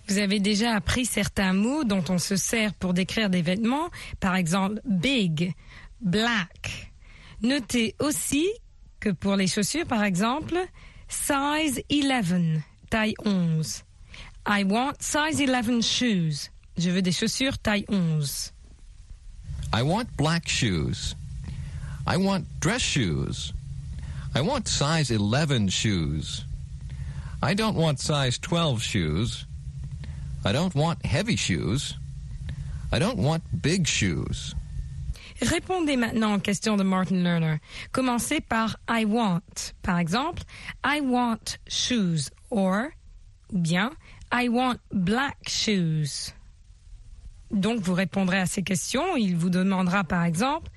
Vous 0.07 0.19
avez 0.19 0.39
déjà 0.39 0.75
appris 0.75 1.05
certains 1.05 1.53
mots 1.53 1.83
dont 1.83 2.03
on 2.09 2.19
se 2.19 2.35
sert 2.35 2.73
pour 2.75 2.93
décrire 2.93 3.29
des 3.29 3.41
vêtements, 3.41 3.89
par 4.19 4.35
exemple 4.35 4.79
big, 4.85 5.53
black. 5.99 6.91
Notez 7.41 7.95
aussi 7.99 8.47
que 8.99 9.09
pour 9.09 9.35
les 9.35 9.47
chaussures, 9.47 9.87
par 9.87 10.03
exemple, 10.03 10.57
size 11.07 11.81
11, 11.91 12.61
taille 12.89 13.15
11. 13.25 13.83
I 14.45 14.63
want 14.63 15.01
size 15.01 15.41
11 15.41 15.81
shoes. 15.81 16.49
Je 16.77 16.91
veux 16.91 17.01
des 17.01 17.11
chaussures 17.11 17.57
taille 17.57 17.85
11. 17.89 18.51
I 19.73 19.81
want 19.81 20.05
black 20.17 20.47
shoes. 20.47 21.15
I 22.05 22.17
want 22.17 22.45
dress 22.59 22.81
shoes. 22.81 23.53
I 24.35 24.41
want 24.41 24.67
size 24.67 25.09
11 25.09 25.69
shoes. 25.69 26.45
I 27.41 27.55
don't 27.55 27.75
want 27.75 27.99
size 27.99 28.37
12 28.37 28.81
shoes. 28.83 29.45
I 30.45 30.51
don't 30.51 30.75
want 30.75 31.03
heavy 31.03 31.35
shoes. 31.35 31.95
I 32.91 32.99
don't 32.99 33.17
want 33.17 33.41
big 33.61 33.87
shoes. 33.87 34.53
Répondez 35.41 35.97
maintenant 35.97 36.35
aux 36.35 36.39
questions 36.39 36.77
de 36.77 36.83
Martin 36.83 37.23
Lerner. 37.23 37.59
Commencez 37.91 38.41
par 38.41 38.77
I 38.87 39.05
want. 39.05 39.73
Par 39.81 39.97
exemple, 39.97 40.43
I 40.83 41.01
want 41.01 41.57
shoes 41.67 42.29
or 42.51 42.91
ou 43.53 43.59
bien 43.59 43.91
I 44.37 44.49
want 44.49 44.79
black 44.91 45.47
shoes. 45.47 46.33
Donc 47.51 47.79
vous 47.79 47.93
répondrez 47.93 48.37
à 48.37 48.45
ces 48.45 48.63
questions. 48.63 49.15
Il 49.15 49.37
vous 49.37 49.49
demandera 49.49 50.03
par 50.03 50.25
exemple 50.25 50.69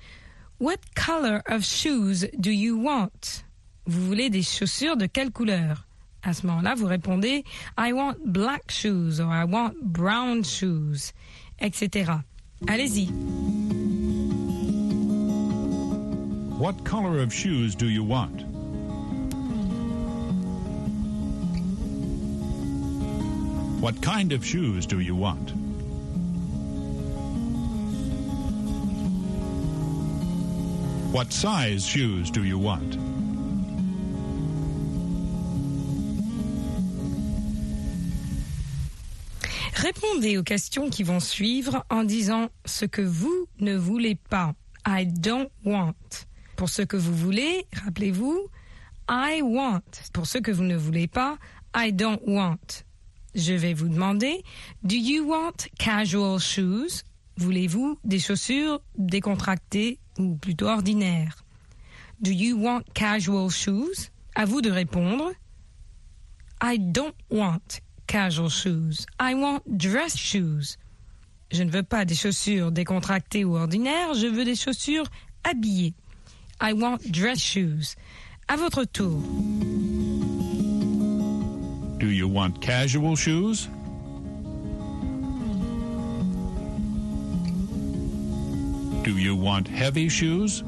What 0.61 0.77
color 0.95 1.41
of 1.49 1.65
shoes 1.65 2.25
do 2.37 2.51
you 2.51 2.81
want? 2.81 3.43
Vous 3.85 4.05
voulez 4.05 4.29
des 4.29 4.43
chaussures 4.43 4.95
de 4.95 5.07
quelle 5.07 5.31
couleur? 5.31 5.85
À 6.23 6.33
ce 6.33 6.47
moment-là, 6.47 6.73
vous 6.75 6.85
répondez 6.85 7.43
I 7.77 7.91
want 7.91 8.15
black 8.25 8.71
shoes 8.71 9.19
or 9.19 9.29
I 9.29 9.43
want 9.43 9.73
brown 9.81 10.45
shoes, 10.45 11.11
etc. 11.59 12.13
Allez-y. 12.65 13.09
What 16.57 16.85
color 16.85 17.19
of 17.19 17.33
shoes 17.33 17.75
do 17.75 17.87
you 17.87 18.05
want? 18.05 18.45
What 23.79 24.01
kind 24.01 24.33
of 24.33 24.45
shoes 24.45 24.85
do 24.85 24.99
you 24.99 25.15
want? 25.15 25.53
What 31.13 31.31
size 31.31 31.85
shoes 31.85 32.29
do 32.29 32.43
you 32.43 32.59
want? 32.59 32.97
Répondez 39.75 40.37
aux 40.37 40.43
questions 40.43 40.89
qui 40.89 41.03
vont 41.03 41.21
suivre 41.21 41.85
en 41.89 42.03
disant 42.03 42.49
ce 42.65 42.83
que 42.83 43.01
vous 43.01 43.47
ne 43.61 43.77
voulez 43.77 44.15
pas. 44.15 44.53
I 44.85 45.05
don't 45.05 45.49
want. 45.63 45.95
Pour 46.57 46.67
ce 46.67 46.81
que 46.81 46.97
vous 46.97 47.15
voulez, 47.15 47.65
rappelez-vous, 47.85 48.49
I 49.09 49.41
want. 49.41 49.81
Pour 50.11 50.27
ce 50.27 50.37
que 50.37 50.51
vous 50.51 50.63
ne 50.63 50.75
voulez 50.75 51.07
pas, 51.07 51.37
I 51.73 51.93
don't 51.93 52.19
want. 52.27 52.83
Je 53.35 53.53
vais 53.53 53.73
vous 53.73 53.89
demander, 53.89 54.43
do 54.83 54.95
you 54.95 55.23
want 55.29 55.67
casual 55.77 56.39
shoes? 56.39 57.03
Voulez-vous 57.37 57.97
des 58.03 58.19
chaussures 58.19 58.81
décontractées 58.97 59.99
ou 60.17 60.35
plutôt 60.35 60.67
ordinaires? 60.67 61.43
Do 62.21 62.31
you 62.31 62.57
want 62.57 62.81
casual 62.93 63.49
shoes? 63.49 64.09
À 64.35 64.45
vous 64.45 64.61
de 64.61 64.71
répondre. 64.71 65.31
I 66.61 66.77
don't 66.77 67.15
want 67.29 67.79
casual 68.07 68.49
shoes. 68.49 69.05
I 69.21 69.35
want 69.35 69.61
dress 69.67 70.17
shoes. 70.17 70.77
Je 71.51 71.63
ne 71.63 71.71
veux 71.71 71.83
pas 71.83 72.05
des 72.05 72.15
chaussures 72.15 72.71
décontractées 72.71 73.45
ou 73.45 73.55
ordinaires, 73.55 74.13
je 74.13 74.27
veux 74.27 74.43
des 74.43 74.55
chaussures 74.55 75.05
habillées. 75.43 75.93
I 76.61 76.73
want 76.73 76.97
dress 77.09 77.39
shoes. 77.39 77.95
À 78.47 78.57
votre 78.57 78.83
tour. 78.83 79.21
Do 81.99 82.07
you 82.07 82.29
want 82.29 82.61
casual 82.61 83.17
shoes? 83.17 83.67
Do 89.03 89.17
you 89.17 89.35
want 89.35 89.67
heavy 89.67 90.07
shoes? 90.07 90.63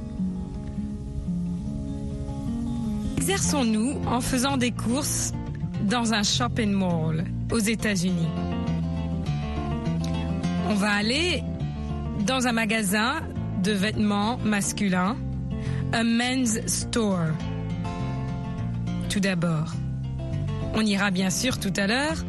Exerçons-nous 3.15 4.02
en 4.08 4.20
faisant 4.20 4.58
des 4.58 4.72
courses 4.72 5.32
dans 5.88 6.13
un 6.13 6.24
shopping 6.24 6.72
mall 6.74 7.24
aux 7.50 7.60
États-Unis. 7.60 8.28
On 10.70 10.74
va 10.74 10.91
aller 10.91 11.44
dans 12.26 12.46
un 12.46 12.52
magasin 12.52 13.22
de 13.63 13.72
vêtements 13.72 14.38
masculins, 14.44 15.15
un 15.94 16.04
men's 16.04 16.60
store. 16.67 17.32
Tout 19.08 19.22
d'abord. 19.22 19.74
On 20.73 20.86
ira 20.86 21.12
bien 21.12 21.29
sûr 21.29 21.60
tout 21.60 21.73
à 21.75 21.88
l'heure 21.88 22.23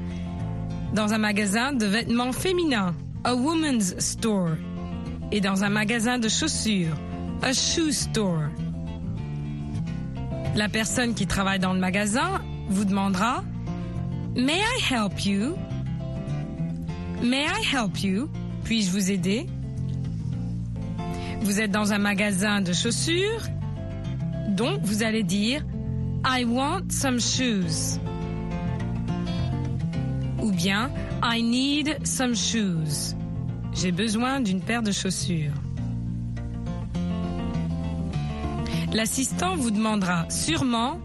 dans 0.93 1.15
un 1.15 1.19
magasin 1.19 1.73
de 1.73 1.87
vêtements 1.87 2.33
féminins, 2.33 2.95
a 3.25 3.35
woman's 3.35 3.95
store. 3.99 4.57
Et 5.31 5.41
dans 5.41 5.65
un 5.65 5.71
magasin 5.71 6.19
de 6.19 6.29
chaussures, 6.29 6.97
a 7.41 7.53
shoe 7.53 7.93
store. 7.93 8.51
La 10.55 10.69
personne 10.69 11.15
qui 11.15 11.27
travaille 11.27 11.59
dans 11.59 11.73
le 11.73 11.81
magasin 11.81 12.43
vous 12.69 12.85
demandera 12.85 13.43
May 14.37 14.59
I 14.59 14.93
help 14.93 15.25
you? 15.25 15.57
May 17.23 17.45
I 17.45 17.75
help 17.75 18.03
you? 18.03 18.29
Puis-je 18.65 18.91
vous 18.91 19.11
aider? 19.11 19.47
Vous 21.43 21.61
êtes 21.61 21.71
dans 21.71 21.93
un 21.93 21.99
magasin 21.99 22.61
de 22.61 22.73
chaussures, 22.73 23.43
donc 24.49 24.81
vous 24.83 25.03
allez 25.03 25.23
dire 25.23 25.65
I 26.25 26.45
want 26.45 26.91
some 26.91 27.19
shoes. 27.19 27.99
Ou 30.43 30.51
bien 30.51 30.91
I 31.23 31.43
need 31.43 32.07
some 32.07 32.35
shoes. 32.35 33.15
J'ai 33.73 33.93
besoin 33.93 34.41
d'une 34.41 34.61
paire 34.61 34.83
de 34.83 34.93
chaussures. 34.93 35.55
L'assistant 38.93 39.57
vous 39.57 39.71
demandera 39.71 40.29
sûrement 40.29 40.99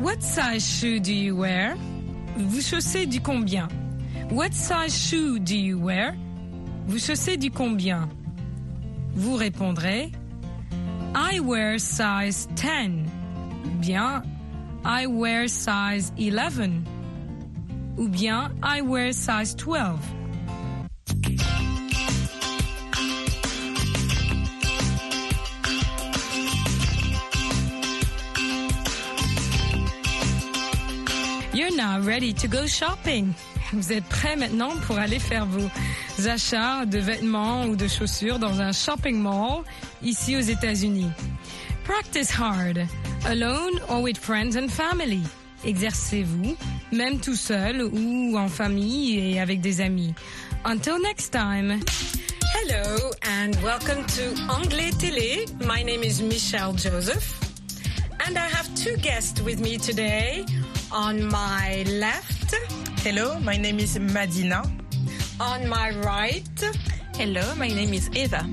What 0.00 0.20
size 0.20 0.64
shoe 0.64 1.00
do 1.00 1.12
you 1.12 1.36
wear? 1.36 1.76
Vous 2.38 2.62
chaussez 2.62 3.06
du 3.06 3.20
combien? 3.20 3.68
What 4.30 4.52
size 4.52 4.94
shoe 4.94 5.38
do 5.38 5.54
you 5.54 5.78
wear? 5.78 6.14
Vous 6.86 6.98
chaussez 6.98 7.36
du 7.36 7.50
combien? 7.50 8.08
Vous 9.14 9.34
répondrez 9.34 10.12
I 11.14 11.40
wear 11.40 11.78
size 11.78 12.48
10. 12.54 13.04
Bien, 13.80 14.22
I 14.84 15.06
wear 15.06 15.48
size 15.48 16.12
11. 16.16 16.84
Ou 18.00 18.08
bien, 18.08 18.50
I 18.62 18.80
wear 18.80 19.12
size 19.12 19.54
12. 19.54 20.00
You're 31.52 31.76
now 31.76 32.00
ready 32.00 32.32
to 32.32 32.48
go 32.48 32.66
shopping. 32.66 33.34
Vous 33.74 33.92
êtes 33.92 34.04
prêts 34.04 34.34
maintenant 34.34 34.74
pour 34.86 34.98
aller 34.98 35.18
faire 35.18 35.44
vos 35.44 35.68
achats 36.26 36.86
de 36.86 36.98
vêtements 36.98 37.66
ou 37.66 37.76
de 37.76 37.86
chaussures 37.86 38.38
dans 38.38 38.62
un 38.62 38.72
shopping 38.72 39.20
mall 39.20 39.62
ici 40.02 40.38
aux 40.38 40.40
États-Unis. 40.40 41.10
Practice 41.84 42.30
hard, 42.30 42.78
alone 43.26 43.78
or 43.90 44.00
with 44.00 44.16
friends 44.16 44.56
and 44.56 44.70
family. 44.70 45.20
Exercez-vous, 45.64 46.56
même 46.92 47.20
tout 47.20 47.34
seul 47.36 47.82
ou 47.82 48.36
en 48.38 48.48
famille 48.48 49.18
et 49.18 49.40
avec 49.40 49.60
des 49.60 49.80
amis. 49.80 50.14
Until 50.64 50.98
next 51.02 51.30
time. 51.32 51.80
Hello 52.54 53.10
and 53.22 53.54
welcome 53.62 54.04
to 54.06 54.34
Anglais 54.50 54.90
Télé. 54.98 55.44
My 55.66 55.82
name 55.82 56.02
is 56.02 56.20
Michelle 56.22 56.72
Joseph. 56.72 57.38
And 58.26 58.36
I 58.36 58.48
have 58.48 58.68
two 58.74 58.96
guests 58.96 59.40
with 59.42 59.60
me 59.60 59.76
today. 59.78 60.44
On 60.92 61.22
my 61.30 61.84
left, 61.88 62.54
Hello, 63.04 63.38
my 63.40 63.56
name 63.56 63.78
is 63.78 63.98
Madina. 63.98 64.62
on 65.40 65.66
my 65.68 65.90
right, 66.02 66.42
Hello, 67.16 67.42
my 67.56 67.68
name 67.68 67.94
is 67.94 68.10
Eva. 68.14 68.44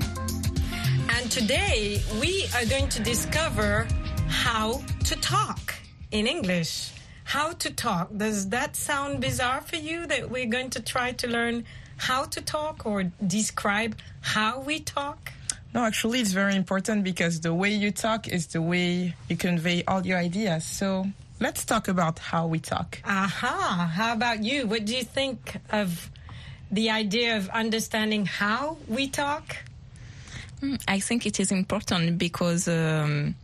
and 1.18 1.30
today 1.30 2.00
we 2.20 2.46
are 2.54 2.64
going 2.66 2.88
to 2.88 3.02
discover 3.02 3.86
how 4.28 4.80
to 5.04 5.16
talk 5.16 5.74
in 6.12 6.26
English. 6.26 6.92
How 7.28 7.52
to 7.52 7.70
talk. 7.70 8.08
Does 8.16 8.48
that 8.48 8.74
sound 8.74 9.20
bizarre 9.20 9.60
for 9.60 9.76
you 9.76 10.06
that 10.06 10.30
we're 10.30 10.46
going 10.46 10.70
to 10.70 10.80
try 10.80 11.12
to 11.12 11.26
learn 11.28 11.66
how 11.98 12.24
to 12.24 12.40
talk 12.40 12.86
or 12.86 13.02
describe 13.26 13.98
how 14.22 14.60
we 14.60 14.80
talk? 14.80 15.32
No, 15.74 15.84
actually, 15.84 16.20
it's 16.20 16.32
very 16.32 16.56
important 16.56 17.04
because 17.04 17.40
the 17.40 17.52
way 17.52 17.68
you 17.68 17.90
talk 17.90 18.28
is 18.28 18.46
the 18.46 18.62
way 18.62 19.14
you 19.28 19.36
convey 19.36 19.84
all 19.86 20.06
your 20.06 20.16
ideas. 20.16 20.64
So 20.64 21.06
let's 21.38 21.66
talk 21.66 21.88
about 21.88 22.18
how 22.18 22.46
we 22.46 22.60
talk. 22.60 22.98
Aha. 23.04 23.92
How 23.94 24.14
about 24.14 24.42
you? 24.42 24.66
What 24.66 24.86
do 24.86 24.96
you 24.96 25.04
think 25.04 25.58
of 25.68 26.10
the 26.70 26.88
idea 26.88 27.36
of 27.36 27.50
understanding 27.50 28.24
how 28.24 28.78
we 28.88 29.06
talk? 29.06 29.54
Mm, 30.62 30.80
I 30.88 30.98
think 30.98 31.26
it 31.26 31.38
is 31.38 31.52
important 31.52 32.16
because 32.16 32.68
um, 32.68 33.34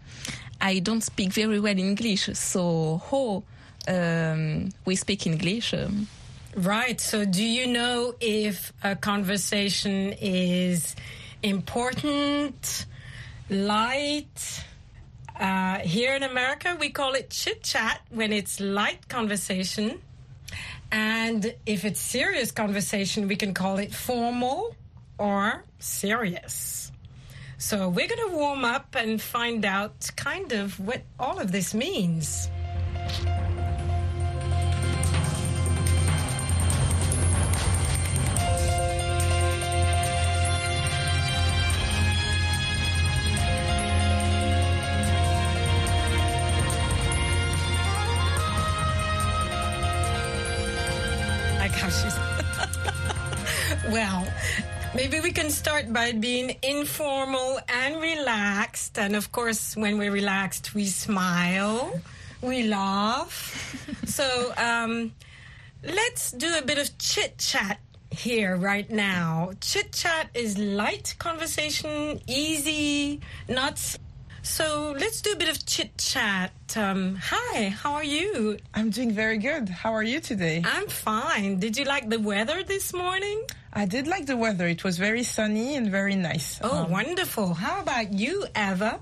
I 0.59 0.79
don't 0.79 1.03
speak 1.03 1.35
very 1.35 1.61
well 1.61 1.79
English, 1.79 2.31
so 2.33 3.03
how 3.11 3.43
um, 3.89 4.71
we 4.85 4.97
speak 4.97 5.27
English. 5.27 5.75
Um, 5.75 6.07
Right. 6.57 7.01
So, 7.01 7.25
do 7.25 7.43
you 7.43 7.67
know 7.67 8.15
if 8.21 8.73
a 8.85 8.95
conversation 8.95 10.15
is 10.21 10.95
important, 11.43 12.87
light? 13.51 14.65
Uh, 15.39 15.79
here 15.81 16.15
in 16.15 16.23
America, 16.23 16.77
we 16.79 16.91
call 16.91 17.15
it 17.15 17.31
chit 17.31 17.65
chat 17.65 18.01
when 18.11 18.33
it's 18.33 18.61
light 18.61 19.09
conversation. 19.09 19.99
And 20.93 21.53
if 21.67 21.85
it's 21.85 21.99
serious 21.99 22.53
conversation, 22.53 23.27
we 23.27 23.35
can 23.35 23.53
call 23.53 23.79
it 23.79 23.93
formal 23.93 24.77
or 25.19 25.65
serious. 25.81 26.93
So, 27.59 27.89
we're 27.89 28.07
going 28.07 28.31
to 28.31 28.37
warm 28.37 28.65
up 28.65 28.95
and 28.95 29.21
find 29.21 29.65
out 29.65 30.09
kind 30.15 30.53
of 30.53 30.79
what 30.79 31.03
all 31.19 31.41
of 31.41 31.51
this 31.51 31.75
means. 31.75 32.49
Well, 53.95 54.27
maybe 54.93 55.21
we 55.21 55.31
can 55.31 55.51
start 55.51 55.93
by 55.93 56.11
being 56.11 56.57
informal 56.65 57.61
and 57.69 58.03
relaxed. 58.03 58.99
And 58.99 59.15
of 59.15 59.31
course, 59.31 59.77
when 59.77 59.99
we're 59.99 60.11
relaxed, 60.11 60.75
we 60.75 60.87
smile, 60.87 62.01
we 62.43 62.65
laugh. 62.65 63.33
so 64.05 64.53
um, 64.57 65.13
let's 65.85 66.33
do 66.33 66.59
a 66.59 66.63
bit 66.63 66.79
of 66.79 66.99
chit 66.99 67.39
chat 67.39 67.79
here 68.11 68.57
right 68.57 68.91
now. 68.91 69.53
Chit 69.61 69.93
chat 69.93 70.29
is 70.35 70.59
light 70.59 71.15
conversation, 71.21 72.21
easy, 72.27 73.21
not. 73.49 73.79
So 74.43 74.93
let's 74.99 75.23
do 75.23 75.35
a 75.35 75.37
bit 75.37 75.51
of 75.51 75.65
chit 75.65 75.97
chat. 75.99 76.53
Um, 76.77 77.15
hi, 77.23 77.69
how 77.69 77.95
are 77.95 78.05
you? 78.05 78.59
I'm 78.75 78.91
doing 78.91 79.13
very 79.13 79.39
good. 79.39 79.69
How 79.69 79.93
are 79.93 80.03
you 80.03 80.19
today? 80.19 80.63
I'm 80.65 80.89
fine. 80.89 81.61
Did 81.61 81.77
you 81.77 81.85
like 81.85 82.11
the 82.11 82.19
weather 82.19 82.65
this 82.65 82.93
morning? 82.93 83.41
I 83.75 83.87
did 83.87 84.07
like 84.07 84.27
the 84.27 84.37
weather. 84.37 84.67
It 84.69 84.85
was 84.85 84.99
very 84.99 85.23
sunny 85.25 85.75
and 85.75 85.91
very 85.91 86.15
nice. 86.15 86.61
Oh, 86.63 86.85
Um, 86.85 86.91
wonderful. 86.91 87.55
How 87.55 87.81
about 87.81 88.13
you, 88.13 88.47
Eva? 88.57 89.01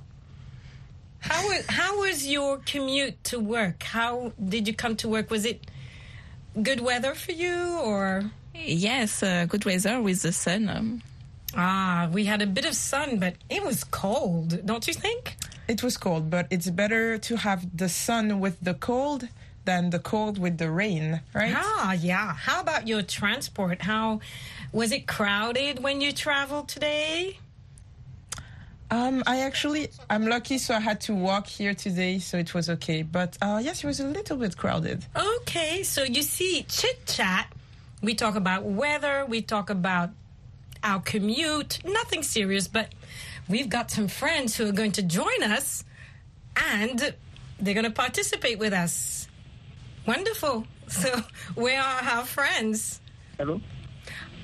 How 1.20 1.46
was, 1.48 1.64
how 1.68 2.00
was 2.00 2.26
your 2.26 2.58
commute 2.64 3.22
to 3.24 3.38
work? 3.38 3.82
How 3.82 4.32
did 4.42 4.66
you 4.66 4.74
come 4.74 4.96
to 4.96 5.08
work? 5.08 5.30
Was 5.30 5.44
it 5.44 5.61
good 6.62 6.80
weather 6.80 7.14
for 7.14 7.32
you 7.32 7.78
or? 7.78 8.30
Yes, 8.54 9.22
uh, 9.22 9.44
good 9.46 9.64
weather 9.64 10.00
with 10.00 10.22
the 10.22 10.32
sun. 10.32 10.68
Um, 10.68 11.02
Ah, 11.54 12.08
we 12.11 12.24
had 12.24 12.40
a 12.40 12.46
bit 12.46 12.64
of 12.64 12.74
sun, 12.74 13.18
but 13.18 13.35
it 13.50 13.62
was 13.62 13.85
cold, 13.85 14.64
don't 14.64 14.87
you 14.88 14.94
think? 14.94 15.37
it 15.68 15.82
was 15.82 15.96
cold, 15.96 16.28
but 16.28 16.46
it's 16.50 16.68
better 16.70 17.16
to 17.18 17.37
have 17.37 17.64
the 17.76 17.88
sun 17.88 18.40
with 18.40 18.56
the 18.61 18.74
cold 18.74 19.28
than 19.64 19.90
the 19.90 19.98
cold 19.98 20.38
with 20.38 20.59
the 20.59 20.70
rain, 20.70 21.20
right? 21.35 21.55
Ah, 21.57 21.92
yeah. 21.92 22.35
How 22.35 22.61
about 22.61 22.88
your 22.88 23.03
transport? 23.03 23.83
How 23.83 24.20
was 24.72 24.92
it 24.92 25.07
crowded 25.07 25.83
when 25.83 26.01
you 26.01 26.12
traveled 26.12 26.68
today? 26.68 27.38
Um, 28.90 29.22
I 29.27 29.40
actually, 29.40 29.88
I'm 30.11 30.27
lucky, 30.27 30.59
so 30.59 30.75
I 30.75 30.81
had 30.81 31.01
to 31.03 31.14
walk 31.14 31.46
here 31.46 31.72
today, 31.72 32.18
so 32.18 32.37
it 32.37 32.53
was 32.53 32.68
okay. 32.68 33.03
But 33.03 33.38
uh, 33.40 33.59
yes, 33.62 33.83
it 33.83 33.87
was 33.87 34.01
a 34.01 34.07
little 34.07 34.37
bit 34.37 34.57
crowded. 34.57 35.07
Okay, 35.16 35.83
so 35.83 36.03
you 36.03 36.22
see, 36.22 36.64
chit 36.68 37.07
chat, 37.07 37.51
we 38.03 38.14
talk 38.14 38.35
about 38.35 38.64
weather, 38.64 39.25
we 39.27 39.40
talk 39.40 39.70
about 39.70 40.11
our 40.85 41.01
commute, 41.01 41.79
nothing 41.85 42.22
serious, 42.22 42.68
but 42.68 42.92
we've 43.48 43.70
got 43.70 43.90
some 43.90 44.09
friends 44.09 44.57
who 44.57 44.68
are 44.68 44.72
going 44.72 44.92
to 44.92 45.03
join 45.03 45.42
us 45.42 45.85
and 46.57 47.14
they're 47.59 47.75
going 47.75 47.85
to 47.85 47.90
participate 47.90 48.59
with 48.59 48.72
us. 48.72 49.27
Wonderful. 50.06 50.66
So, 50.88 51.22
where 51.54 51.80
are 51.80 52.02
our 52.02 52.24
friends? 52.24 53.00
Hello. 53.38 53.60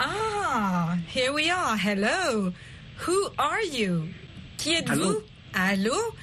Ah, 0.00 0.98
here 1.08 1.32
we 1.32 1.50
are. 1.50 1.76
Hello. 1.76 2.52
Who 2.98 3.30
are 3.38 3.62
you? 3.62 4.08
Qui 4.56 4.76
êtes-vous? 4.76 5.22
Allô? 5.54 6.14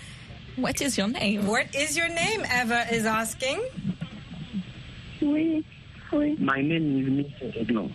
What 0.55 0.81
is 0.81 0.97
your 0.97 1.07
name? 1.09 1.45
What 1.45 1.75
is 1.75 1.97
your 1.97 2.07
name? 2.07 2.45
Eva 2.45 2.85
is 2.91 3.05
asking. 3.05 3.61
Oui. 5.21 5.63
Oui. 6.13 6.35
My 6.39 6.61
name 6.61 6.85
is 7.01 7.25
Mr. 7.25 7.61
Eglon. 7.61 7.93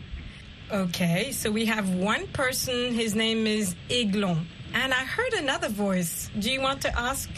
Okay, 0.70 1.32
so 1.32 1.50
we 1.50 1.64
have 1.66 1.88
one 1.94 2.26
person. 2.28 2.92
His 2.92 3.14
name 3.14 3.46
is 3.46 3.74
Iglon. 3.88 4.46
And 4.74 4.92
I 4.92 5.04
heard 5.04 5.32
another 5.34 5.68
voice. 5.68 6.30
Do 6.38 6.50
you 6.50 6.60
want 6.60 6.82
to 6.82 6.96
ask 6.98 7.28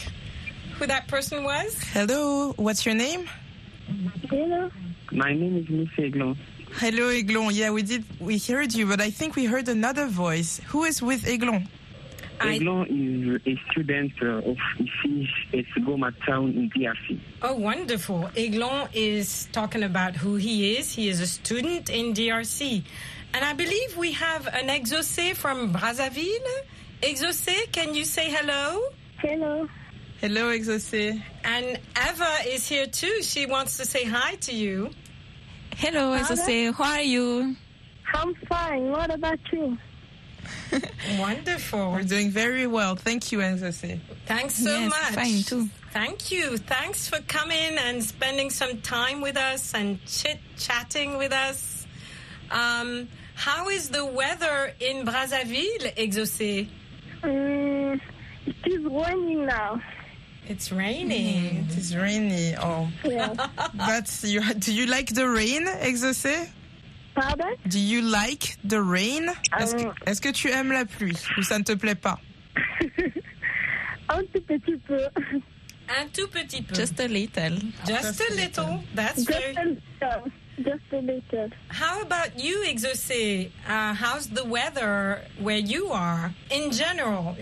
who 0.77 0.85
that 0.87 1.07
person 1.07 1.43
was? 1.43 1.75
Hello, 1.93 2.53
what's 2.57 2.85
your 2.85 2.95
name? 2.95 3.29
Hello. 4.29 4.69
My 5.11 5.33
name 5.33 5.57
is 5.57 5.65
Mr. 5.67 6.05
Eglon. 6.07 6.37
Hello, 6.73 7.09
Eglon. 7.09 7.53
Yeah, 7.53 7.71
we 7.71 7.83
did. 7.83 8.03
We 8.19 8.39
heard 8.39 8.73
you, 8.73 8.85
but 8.87 8.99
I 9.01 9.09
think 9.11 9.35
we 9.35 9.45
heard 9.45 9.67
another 9.69 10.07
voice. 10.07 10.59
Who 10.67 10.83
is 10.83 11.01
with 11.01 11.27
Eglon? 11.27 11.67
I- 12.41 12.55
Eglon 12.55 12.87
is 12.89 13.41
a 13.45 13.71
student 13.71 14.11
uh, 14.21 14.49
of 14.49 14.57
IFIS 14.79 15.29
at 15.53 15.65
Goma 15.85 16.11
Town 16.25 16.49
in 16.49 16.69
DRC. 16.71 17.19
Oh, 17.43 17.53
wonderful. 17.55 18.29
Iglon 18.35 18.89
is 18.93 19.47
talking 19.51 19.83
about 19.83 20.15
who 20.15 20.35
he 20.35 20.75
is. 20.77 20.91
He 20.93 21.09
is 21.09 21.21
a 21.21 21.27
student 21.27 21.89
in 21.89 22.13
DRC. 22.13 22.83
And 23.35 23.45
I 23.45 23.53
believe 23.53 23.95
we 23.97 24.11
have 24.13 24.47
an 24.47 24.67
exaucé 24.69 25.35
from 25.35 25.73
Brazzaville. 25.73 26.55
Exaucé, 27.01 27.71
can 27.71 27.93
you 27.93 28.03
say 28.05 28.29
hello? 28.31 28.81
Hello. 29.19 29.67
Hello, 30.23 30.51
Exaucé. 30.57 31.21
And 31.43 31.77
Eva 31.97 32.35
is 32.47 32.65
here 32.69 32.85
too. 32.87 33.21
She 33.23 33.45
wants 33.45 33.75
to 33.75 33.85
say 33.85 34.05
hi 34.05 34.35
to 34.35 34.55
you. 34.55 34.89
Hello, 35.75 36.17
Exaucé. 36.17 36.73
How 36.73 36.93
are 36.93 37.01
you? 37.01 37.57
I'm 38.13 38.33
fine. 38.47 38.89
What 38.89 39.13
about 39.13 39.39
you? 39.51 39.77
Wonderful. 41.19 41.91
We're 41.91 42.03
doing 42.03 42.29
very 42.29 42.67
well. 42.67 42.95
Thank 42.95 43.33
you, 43.33 43.39
Exaucé. 43.39 43.99
Thanks 44.25 44.63
so 44.63 44.69
Yes, 44.69 44.89
much. 44.91 45.13
fine, 45.13 45.43
too. 45.43 45.67
Thank 45.91 46.31
you. 46.31 46.55
Thanks 46.57 47.09
for 47.09 47.19
coming 47.23 47.77
and 47.79 48.01
spending 48.01 48.49
some 48.49 48.79
time 48.79 49.19
with 49.19 49.35
us 49.35 49.73
and 49.73 49.99
chit 50.05 50.39
chatting 50.57 51.17
with 51.17 51.33
us. 51.33 51.85
Um, 52.49 53.09
how 53.35 53.67
is 53.67 53.89
the 53.89 54.05
weather 54.05 54.71
in 54.79 55.05
Brazzaville, 55.05 55.93
Exaucé? 55.97 56.69
Mm, 57.23 57.99
it 58.45 58.55
is 58.67 58.85
raining 58.85 59.45
now. 59.47 59.81
It's 60.47 60.71
raining. 60.71 61.65
It 61.69 61.77
is 61.77 61.95
rainy. 61.95 62.55
Oh, 62.61 62.87
Yeah. 63.05 63.33
that's 63.73 64.23
you. 64.23 64.41
Do 64.55 64.73
you 64.73 64.85
like 64.87 65.13
the 65.13 65.27
rain, 65.29 65.65
Exaucé? 65.81 66.49
Pardon? 67.15 67.55
Do 67.67 67.79
you 67.79 68.01
like 68.01 68.57
the 68.63 68.81
rain? 68.81 69.29
Est-ce 69.59 69.75
que, 69.75 69.93
est-ce 70.05 70.19
que 70.21 70.31
tu 70.31 70.49
aimes 70.49 70.71
la 70.71 70.85
pluie 70.85 71.15
ou 71.37 71.43
ça 71.43 71.57
ne 71.59 71.63
te 71.63 71.73
plaît 71.75 71.95
pas? 71.99 72.19
Un 74.09 74.23
tout 74.33 74.41
petit 74.41 74.77
peu. 74.85 74.99
Un 75.89 76.07
tout 76.13 76.27
petit 76.27 76.61
peu. 76.61 76.75
Just 76.75 76.99
a 76.99 77.07
little. 77.07 77.57
Just 77.85 78.19
a 78.21 78.33
little. 78.35 78.83
That's 78.95 79.23
Just 79.23 79.29
very. 79.29 79.55
a 79.55 79.63
little. 79.63 80.31
Just 80.57 80.91
a 80.91 80.97
little. 81.01 81.49
How 81.69 82.01
about 82.01 82.37
you, 82.37 82.63
Exaucé? 82.67 83.49
Uh, 83.67 83.93
how's 83.93 84.27
the 84.27 84.43
weather 84.43 85.21
where 85.39 85.57
you 85.57 85.89
are 85.91 86.33
in 86.51 86.71
general? 86.71 87.35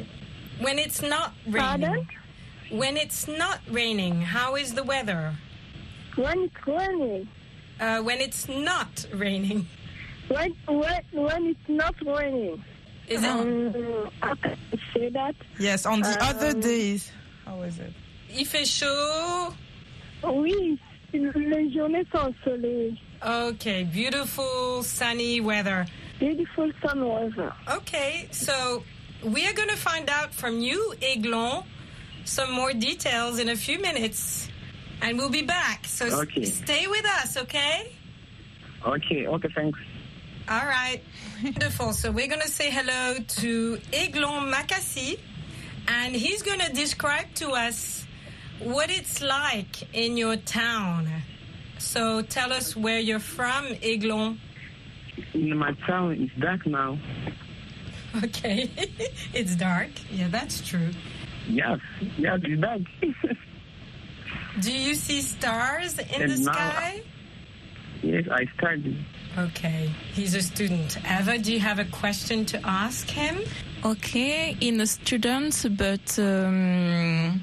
When 0.59 0.77
it's 0.79 1.01
not 1.01 1.33
raining. 1.47 1.59
Pardon? 1.89 2.07
When 2.71 2.95
it's 2.97 3.27
not 3.27 3.59
raining, 3.69 4.21
how 4.21 4.55
is 4.55 4.73
the 4.73 4.83
weather? 4.83 5.33
When 6.15 6.43
it's 6.43 6.67
raining. 6.67 7.27
Uh, 7.79 8.01
when 8.01 8.21
it's 8.21 8.47
not 8.47 9.05
raining, 9.13 9.67
When, 10.29 10.55
when, 10.67 11.01
when 11.11 11.45
it's 11.47 11.67
not 11.67 11.95
raining. 12.05 12.63
is 13.07 13.23
it? 13.23 13.27
Um, 13.29 14.09
how 14.21 14.35
can 14.35 14.57
I 14.71 14.77
say 14.93 15.09
that? 15.09 15.35
Yes, 15.59 15.85
on 15.85 16.01
the 16.01 16.15
other 16.23 16.49
Um, 16.51 16.61
days. 16.61 17.11
How 17.45 17.61
is 17.63 17.79
it? 17.79 17.91
Il 18.33 18.45
fait 18.45 18.65
chaud. 18.65 19.53
Oui, 20.23 20.77
les 21.11 21.71
journées 21.73 22.05
sont 22.11 22.33
ensoleillées. 22.45 22.97
Okay, 23.23 23.83
beautiful 23.83 24.83
sunny 24.83 25.41
weather. 25.41 25.85
Beautiful 26.19 26.71
sun 26.81 27.05
weather. 27.05 27.51
Okay, 27.67 28.27
so 28.31 28.83
we 29.23 29.45
are 29.47 29.53
going 29.53 29.69
to 29.69 29.75
find 29.75 30.07
out 30.09 30.33
from 30.33 30.61
you, 30.61 30.93
Aiglon, 31.01 31.65
some 32.25 32.51
more 32.51 32.73
details 32.73 33.39
in 33.39 33.49
a 33.49 33.55
few 33.55 33.79
minutes. 33.79 34.47
and 35.03 35.17
we'll 35.17 35.29
be 35.31 35.41
back. 35.41 35.83
So 35.87 36.05
Okay. 36.21 36.45
stay 36.45 36.85
with 36.87 37.03
us, 37.05 37.35
okay? 37.35 37.91
Okay, 38.85 39.25
okay, 39.25 39.49
thanks. 39.55 39.79
All 40.47 40.65
right. 40.65 41.01
Wonderful. 41.43 41.93
So 41.93 42.11
we're 42.11 42.27
going 42.27 42.41
to 42.41 42.47
say 42.47 42.69
hello 42.69 43.15
to 43.39 43.79
Eglon 43.91 44.51
Makassi, 44.51 45.17
and 45.87 46.15
he's 46.15 46.43
going 46.43 46.59
to 46.59 46.71
describe 46.71 47.33
to 47.35 47.49
us 47.49 48.05
what 48.59 48.91
it's 48.91 49.23
like 49.23 49.89
in 49.95 50.17
your 50.17 50.35
town. 50.35 51.09
So 51.79 52.21
tell 52.21 52.53
us 52.53 52.75
where 52.75 52.99
you're 52.99 53.19
from, 53.37 53.65
Eglon. 53.81 54.39
In 55.33 55.57
my 55.57 55.73
town, 55.87 56.11
it's 56.21 56.33
dark 56.39 56.65
now. 56.67 56.99
Okay. 58.23 58.69
it's 59.33 59.55
dark. 59.55 59.89
Yeah, 60.11 60.27
that's 60.27 60.59
true. 60.67 60.91
Yes, 61.47 61.79
yes, 62.17 62.39
it's 62.43 62.61
dark. 62.61 62.81
Do 64.61 64.71
you 64.71 64.95
see 64.95 65.21
stars 65.21 65.97
in 65.99 66.21
And 66.21 66.31
the 66.31 66.37
now- 66.43 66.51
sky? 66.53 67.01
yes, 68.03 68.25
I 68.31 68.45
study. 68.57 68.97
Okay. 69.37 69.89
He's 70.13 70.35
a 70.35 70.41
student. 70.41 70.97
Eva, 71.09 71.37
do 71.37 71.53
you 71.53 71.59
have 71.61 71.79
a 71.79 71.85
question 71.85 72.45
to 72.47 72.59
ask 72.67 73.09
him? 73.09 73.37
Okay, 73.85 74.57
in 74.59 74.81
a 74.81 74.85
student, 74.85 75.65
but 75.77 76.19
um, 76.19 77.41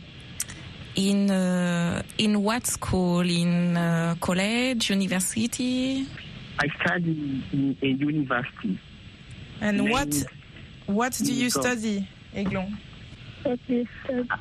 in 0.97 1.31
uh, 1.31 2.03
in 2.19 2.43
what 2.43 2.67
school? 2.67 3.21
In 3.21 3.75
uh, 3.79 4.17
college, 4.21 4.91
university? 4.91 6.07
I 6.59 6.69
study 6.85 7.43
in 7.53 7.77
a 7.81 7.87
university. 7.87 8.79
And 9.63 9.79
Named- 9.79 9.91
what 9.91 10.15
what 10.87 11.13
do 11.25 11.33
you 11.33 11.49
study, 11.49 12.07
Eglon? 12.35 12.77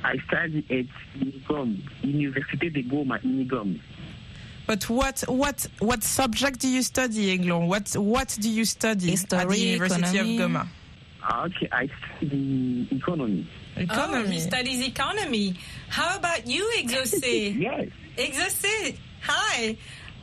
I 0.03 0.17
study 0.27 0.65
at 0.69 1.21
Unigom, 1.21 1.77
Université 2.03 2.69
de 2.73 2.83
Goma, 2.83 3.19
Unigom. 3.23 3.79
But 4.65 4.89
what 4.89 5.23
what 5.29 5.65
what 5.79 6.03
subject 6.03 6.59
do 6.59 6.67
you 6.67 6.81
study, 6.81 7.31
Eglon? 7.31 7.67
What 7.67 7.93
what 7.95 8.37
do 8.39 8.49
you 8.49 8.65
study 8.65 9.13
at 9.13 9.29
the 9.29 9.57
University 9.57 10.17
economy. 10.17 10.37
of 10.41 10.51
Goma? 10.51 10.67
Ah, 11.23 11.45
Okay, 11.45 11.69
I 11.71 11.89
study 12.17 12.87
economy. 12.91 13.47
Oh, 13.77 13.81
Economy. 13.81 14.33
he 14.33 14.39
studies 14.39 14.85
economy. 14.85 15.55
How 15.89 16.17
about 16.17 16.47
you, 16.47 16.69
Exaucé? 16.79 17.55
Yes. 17.59 17.89
Exaucé, 18.17 18.97
hi. 19.21 19.77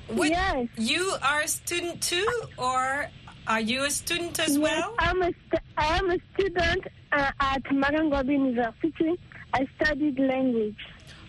What, 0.09 0.29
Yes. 0.29 0.68
You 0.77 1.12
are 1.23 1.40
a 1.40 1.49
student 1.49 2.03
too, 2.03 2.27
or 2.59 3.09
are 3.46 3.61
you 3.61 3.85
a 3.85 3.90
student 3.90 4.38
as 4.40 4.57
Yes, 4.57 4.59
well? 4.59 4.94
I'm 4.98 5.22
a 5.22 5.26
st- 5.26 5.62
I 5.76 5.98
am 5.98 6.11
a 6.11 6.18
student 6.35 6.87
uh, 7.12 7.30
at 7.40 7.62
Marien 7.64 8.11
Ngouabi 8.11 8.33
University. 8.33 9.18
I 9.52 9.66
studied 9.76 10.18
language, 10.18 10.76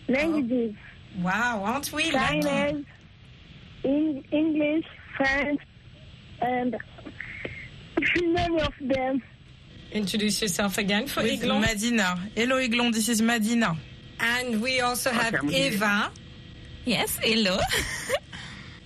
languages, 0.08 0.74
Wow, 1.20 1.62
aren't 1.64 1.92
we 1.92 2.10
lucky? 2.10 2.42
Chinese, 2.42 2.84
in- 3.84 4.24
English, 4.32 4.84
French, 5.16 5.60
and 6.40 6.76
many 8.22 8.60
of 8.60 8.72
them. 8.80 9.22
Introduce 9.92 10.42
yourself 10.42 10.78
again 10.78 11.06
for 11.06 11.22
With 11.22 11.32
Eglon. 11.42 11.62
Madina. 11.62 12.18
Hello, 12.34 12.56
Eglon. 12.56 12.90
This 12.92 13.08
is 13.08 13.22
Madina. 13.22 13.76
And 14.18 14.60
we 14.60 14.80
also 14.80 15.10
have 15.10 15.34
I'm 15.34 15.48
here. 15.48 15.72
Eva. 15.72 16.10
Yes, 16.84 17.18
hello. 17.22 17.58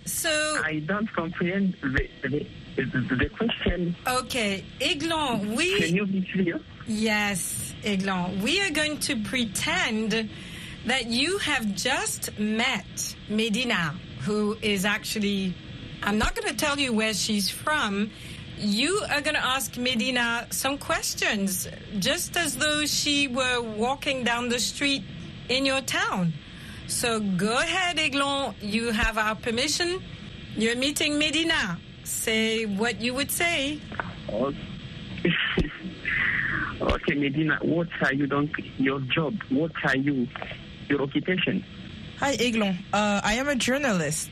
So, 0.07 0.29
I 0.65 0.81
don't 0.87 1.11
comprehend 1.13 1.77
the, 1.83 2.09
the, 2.29 2.47
the, 2.77 3.31
question. 3.37 3.95
okay, 4.07 4.65
Eglon, 4.81 5.57
Can 5.57 5.95
you 5.97 6.07
be 6.07 6.27
clear? 6.33 6.61
yes, 6.87 7.75
Eglon, 7.85 8.41
we 8.43 8.61
are 8.61 8.71
going 8.71 8.99
to 9.01 9.17
pretend 9.23 10.29
that 10.87 11.07
you 11.07 11.39
have 11.39 11.75
just 11.75 12.39
met 12.39 13.15
Madina, 13.29 13.95
who 14.21 14.57
is 14.63 14.85
actually, 14.85 15.55
I'm 16.03 16.19
not 16.19 16.35
going 16.35 16.49
to 16.49 16.57
tell 16.57 16.79
you 16.79 16.93
where 16.93 17.15
she's 17.15 17.51
from. 17.51 18.11
You 18.59 19.03
are 19.11 19.21
going 19.21 19.37
to 19.37 19.45
ask 19.45 19.73
Madina 19.75 20.53
some 20.53 20.79
questions, 20.79 21.69
just 21.99 22.37
as 22.37 22.57
though 22.57 22.85
she 22.87 23.29
were 23.29 23.61
walking 23.61 24.25
down 24.25 24.49
the 24.49 24.59
street 24.59 25.03
in 25.49 25.65
your 25.67 25.81
town. 25.83 26.33
So 26.87 27.21
go 27.21 27.59
ahead, 27.59 27.99
Eglon. 27.99 28.55
You 28.61 28.91
have 28.91 29.17
our 29.17 29.35
permission. 29.35 30.03
You're 30.57 30.77
meeting 30.77 31.19
Madina. 31.19 31.79
Say 32.11 32.67
what 32.67 33.01
you 33.01 33.15
would 33.15 33.31
say. 33.31 33.81
Okay, 34.29 34.59
okay 36.83 37.15
Madina, 37.15 37.65
what 37.65 37.87
are 38.03 38.13
you 38.13 38.27
doing? 38.27 38.53
Your 38.79 38.99
job? 39.01 39.35
What 39.49 39.71
are 39.85 39.97
you? 39.97 40.27
Your 40.89 41.03
occupation? 41.03 41.65
Hi, 42.19 42.33
Eglon. 42.33 42.79
Uh, 42.93 43.21
I 43.23 43.35
am 43.35 43.49
a 43.49 43.55
journalist. 43.55 44.29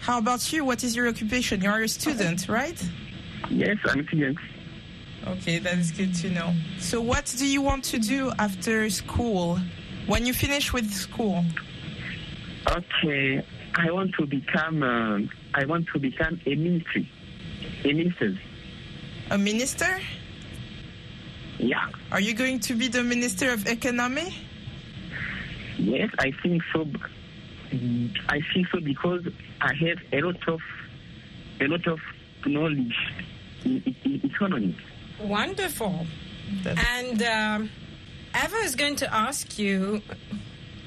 How 0.00 0.18
about 0.18 0.52
you? 0.52 0.64
What 0.64 0.84
is 0.84 0.94
your 0.94 1.08
occupation? 1.08 1.60
You 1.60 1.70
are 1.70 1.82
a 1.82 1.88
student, 1.88 2.48
right? 2.48 2.80
Yes, 3.50 3.76
I'm 3.86 3.98
a 3.98 4.04
student. 4.04 4.38
Okay, 5.26 5.58
that 5.58 5.76
is 5.76 5.90
good 5.90 6.14
to 6.22 6.30
know. 6.30 6.54
So, 6.78 7.00
what 7.00 7.34
do 7.36 7.46
you 7.46 7.60
want 7.60 7.82
to 7.86 7.98
do 7.98 8.30
after 8.38 8.88
school? 8.90 9.58
When 10.06 10.24
you 10.24 10.32
finish 10.32 10.72
with 10.72 10.88
school? 10.92 11.44
Okay, 12.70 13.44
I 13.74 13.90
want 13.90 14.14
to 14.20 14.24
become. 14.24 14.82
Uh, 14.84 15.18
I 15.54 15.64
want 15.64 15.86
to 15.92 15.98
become 15.98 16.40
a 16.46 16.54
ministry, 16.54 17.10
a 17.84 17.92
minister. 17.92 18.38
A 19.30 19.38
minister? 19.38 20.00
Yeah. 21.58 21.90
Are 22.12 22.20
you 22.20 22.34
going 22.34 22.60
to 22.60 22.74
be 22.74 22.88
the 22.88 23.02
Minister 23.02 23.50
of 23.50 23.66
Economy? 23.66 24.34
Yes, 25.76 26.10
I 26.18 26.32
think 26.42 26.62
so. 26.72 26.86
I 28.28 28.40
think 28.54 28.68
so 28.72 28.80
because 28.80 29.26
I 29.60 29.74
have 29.74 29.98
a 30.12 30.20
lot 30.22 30.48
of 30.48 30.60
a 31.60 31.66
lot 31.66 31.86
of 31.86 31.98
knowledge 32.46 32.96
in, 33.64 33.94
in 34.04 34.20
economy. 34.24 34.76
Wonderful. 35.20 36.06
And 36.64 37.22
um, 37.22 37.70
Eva 38.34 38.56
is 38.58 38.74
going 38.76 38.96
to 38.96 39.12
ask 39.12 39.58
you 39.58 40.00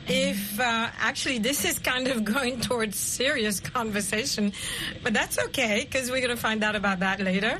if 0.07 0.59
uh, 0.59 0.89
actually 0.99 1.39
this 1.39 1.65
is 1.65 1.79
kind 1.79 2.07
of 2.07 2.23
going 2.35 2.59
towards 2.59 2.97
serious 2.97 3.59
conversation, 3.59 4.53
but 5.03 5.13
that's 5.13 5.39
okay 5.45 5.85
because 5.85 6.09
we're 6.09 6.21
going 6.21 6.35
to 6.35 6.41
find 6.41 6.63
out 6.63 6.75
about 6.75 6.99
that 6.99 7.19
later. 7.19 7.59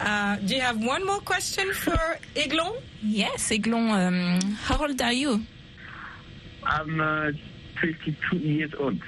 Uh, 0.00 0.36
do 0.36 0.54
you 0.54 0.60
have 0.60 0.82
one 0.82 1.04
more 1.04 1.18
question 1.20 1.72
for 1.72 1.98
Eglon? 2.36 2.74
Yes, 3.02 3.50
Eglon, 3.50 3.90
um, 3.90 4.40
how 4.62 4.78
old 4.80 5.00
are 5.02 5.12
you? 5.12 5.42
I'm 6.64 7.00
uh, 7.00 7.32
22 7.80 8.36
years 8.38 8.72
old. 8.78 8.98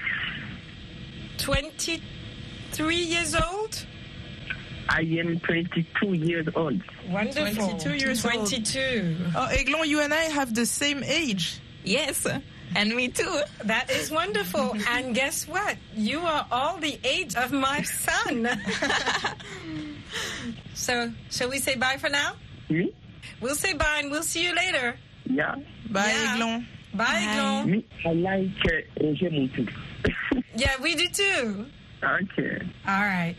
23 1.38 2.96
years 2.96 3.35
old? 3.35 3.87
I 4.88 5.03
am 5.03 5.38
22 5.40 6.12
years 6.14 6.49
old. 6.57 6.83
Wonderful. 7.09 7.79
22 7.79 7.94
years 7.94 8.25
old. 8.25 8.35
22. 8.35 9.16
Oh, 9.37 9.46
Eglon, 9.46 9.88
you 9.88 10.01
and 10.01 10.12
I 10.12 10.25
have 10.25 10.53
the 10.55 10.66
same 10.66 11.05
age. 11.05 11.61
Yes, 11.85 12.27
and 12.76 12.94
me 12.94 13.09
too. 13.09 13.40
That 13.64 13.90
is 13.90 14.11
wonderful. 14.11 14.74
and 14.88 15.14
guess 15.14 15.46
what? 15.48 15.76
You 15.94 16.20
are 16.20 16.46
all 16.50 16.78
the 16.78 16.98
age 17.04 17.35
of 17.37 17.52
my 17.52 17.83
son. 17.83 18.44
so, 20.74 21.12
shall 21.30 21.50
we 21.50 21.59
say 21.59 21.76
bye 21.76 21.96
for 21.98 22.09
now? 22.09 22.33
Me? 22.68 22.92
We'll 23.40 23.54
say 23.54 23.74
bye 23.74 23.98
and 24.02 24.11
we'll 24.11 24.22
see 24.22 24.44
you 24.44 24.54
later. 24.54 24.96
Yeah. 25.24 25.56
Bye, 25.90 26.11
Yeah. 26.12 26.35
Eglon. 26.35 26.66
Bye, 26.94 27.26
Eglon. 27.28 27.70
Me, 27.70 27.87
I 28.04 28.12
like 28.12 28.50
uh, 28.66 29.04
Roger 29.06 29.30
Montou. 29.30 29.68
Yeah, 30.56 30.74
we 30.83 30.94
do 30.94 31.09
too. 31.09 31.66
okay. 32.02 32.59
All 32.87 33.00
right. 33.00 33.37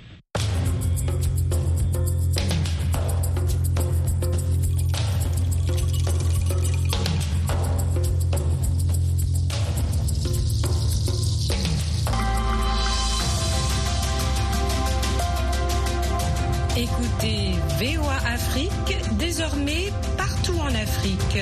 VOA 17.82 18.14
Afrique 18.32 18.96
désormais 19.18 19.92
partout 20.16 20.54
en 20.60 20.68
Afrique. 20.68 21.40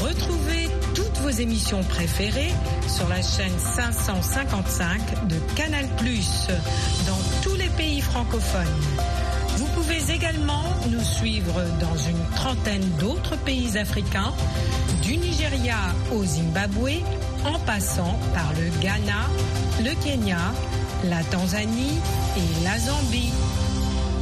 Retrouvez 0.00 0.70
toutes 0.94 1.18
vos 1.18 1.28
émissions 1.28 1.82
préférées 1.82 2.54
sur 2.88 3.06
la 3.08 3.20
chaîne 3.20 3.52
555 3.58 5.28
de 5.28 5.36
Canal+, 5.56 5.84
dans 7.06 7.18
tous 7.42 7.56
les 7.56 7.68
pays 7.76 8.00
francophones. 8.00 8.64
Vous 9.58 9.66
pouvez 9.74 10.10
également 10.10 10.64
nous 10.88 11.04
suivre 11.04 11.62
dans 11.78 11.96
une 12.08 12.24
trentaine 12.36 12.88
d'autres 12.98 13.36
pays 13.36 13.76
africains, 13.76 14.32
du 15.02 15.18
Nigeria 15.18 15.76
au 16.10 16.24
Zimbabwe, 16.24 17.02
en 17.44 17.58
passant 17.66 18.18
par 18.32 18.50
le 18.54 18.70
Ghana, 18.80 19.28
le 19.84 19.94
Kenya, 20.02 20.38
la 21.04 21.22
Tanzanie 21.24 21.98
et 22.38 22.64
la 22.64 22.78
Zambie. 22.78 23.32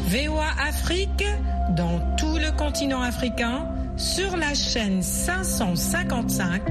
VOA 0.08 0.46
Afrique 0.66 1.22
dans 1.76 2.00
tout 2.16 2.38
le 2.38 2.50
continent 2.56 3.02
africain 3.02 3.68
sur 3.98 4.38
la 4.38 4.54
chaîne 4.54 5.02
555 5.02 6.62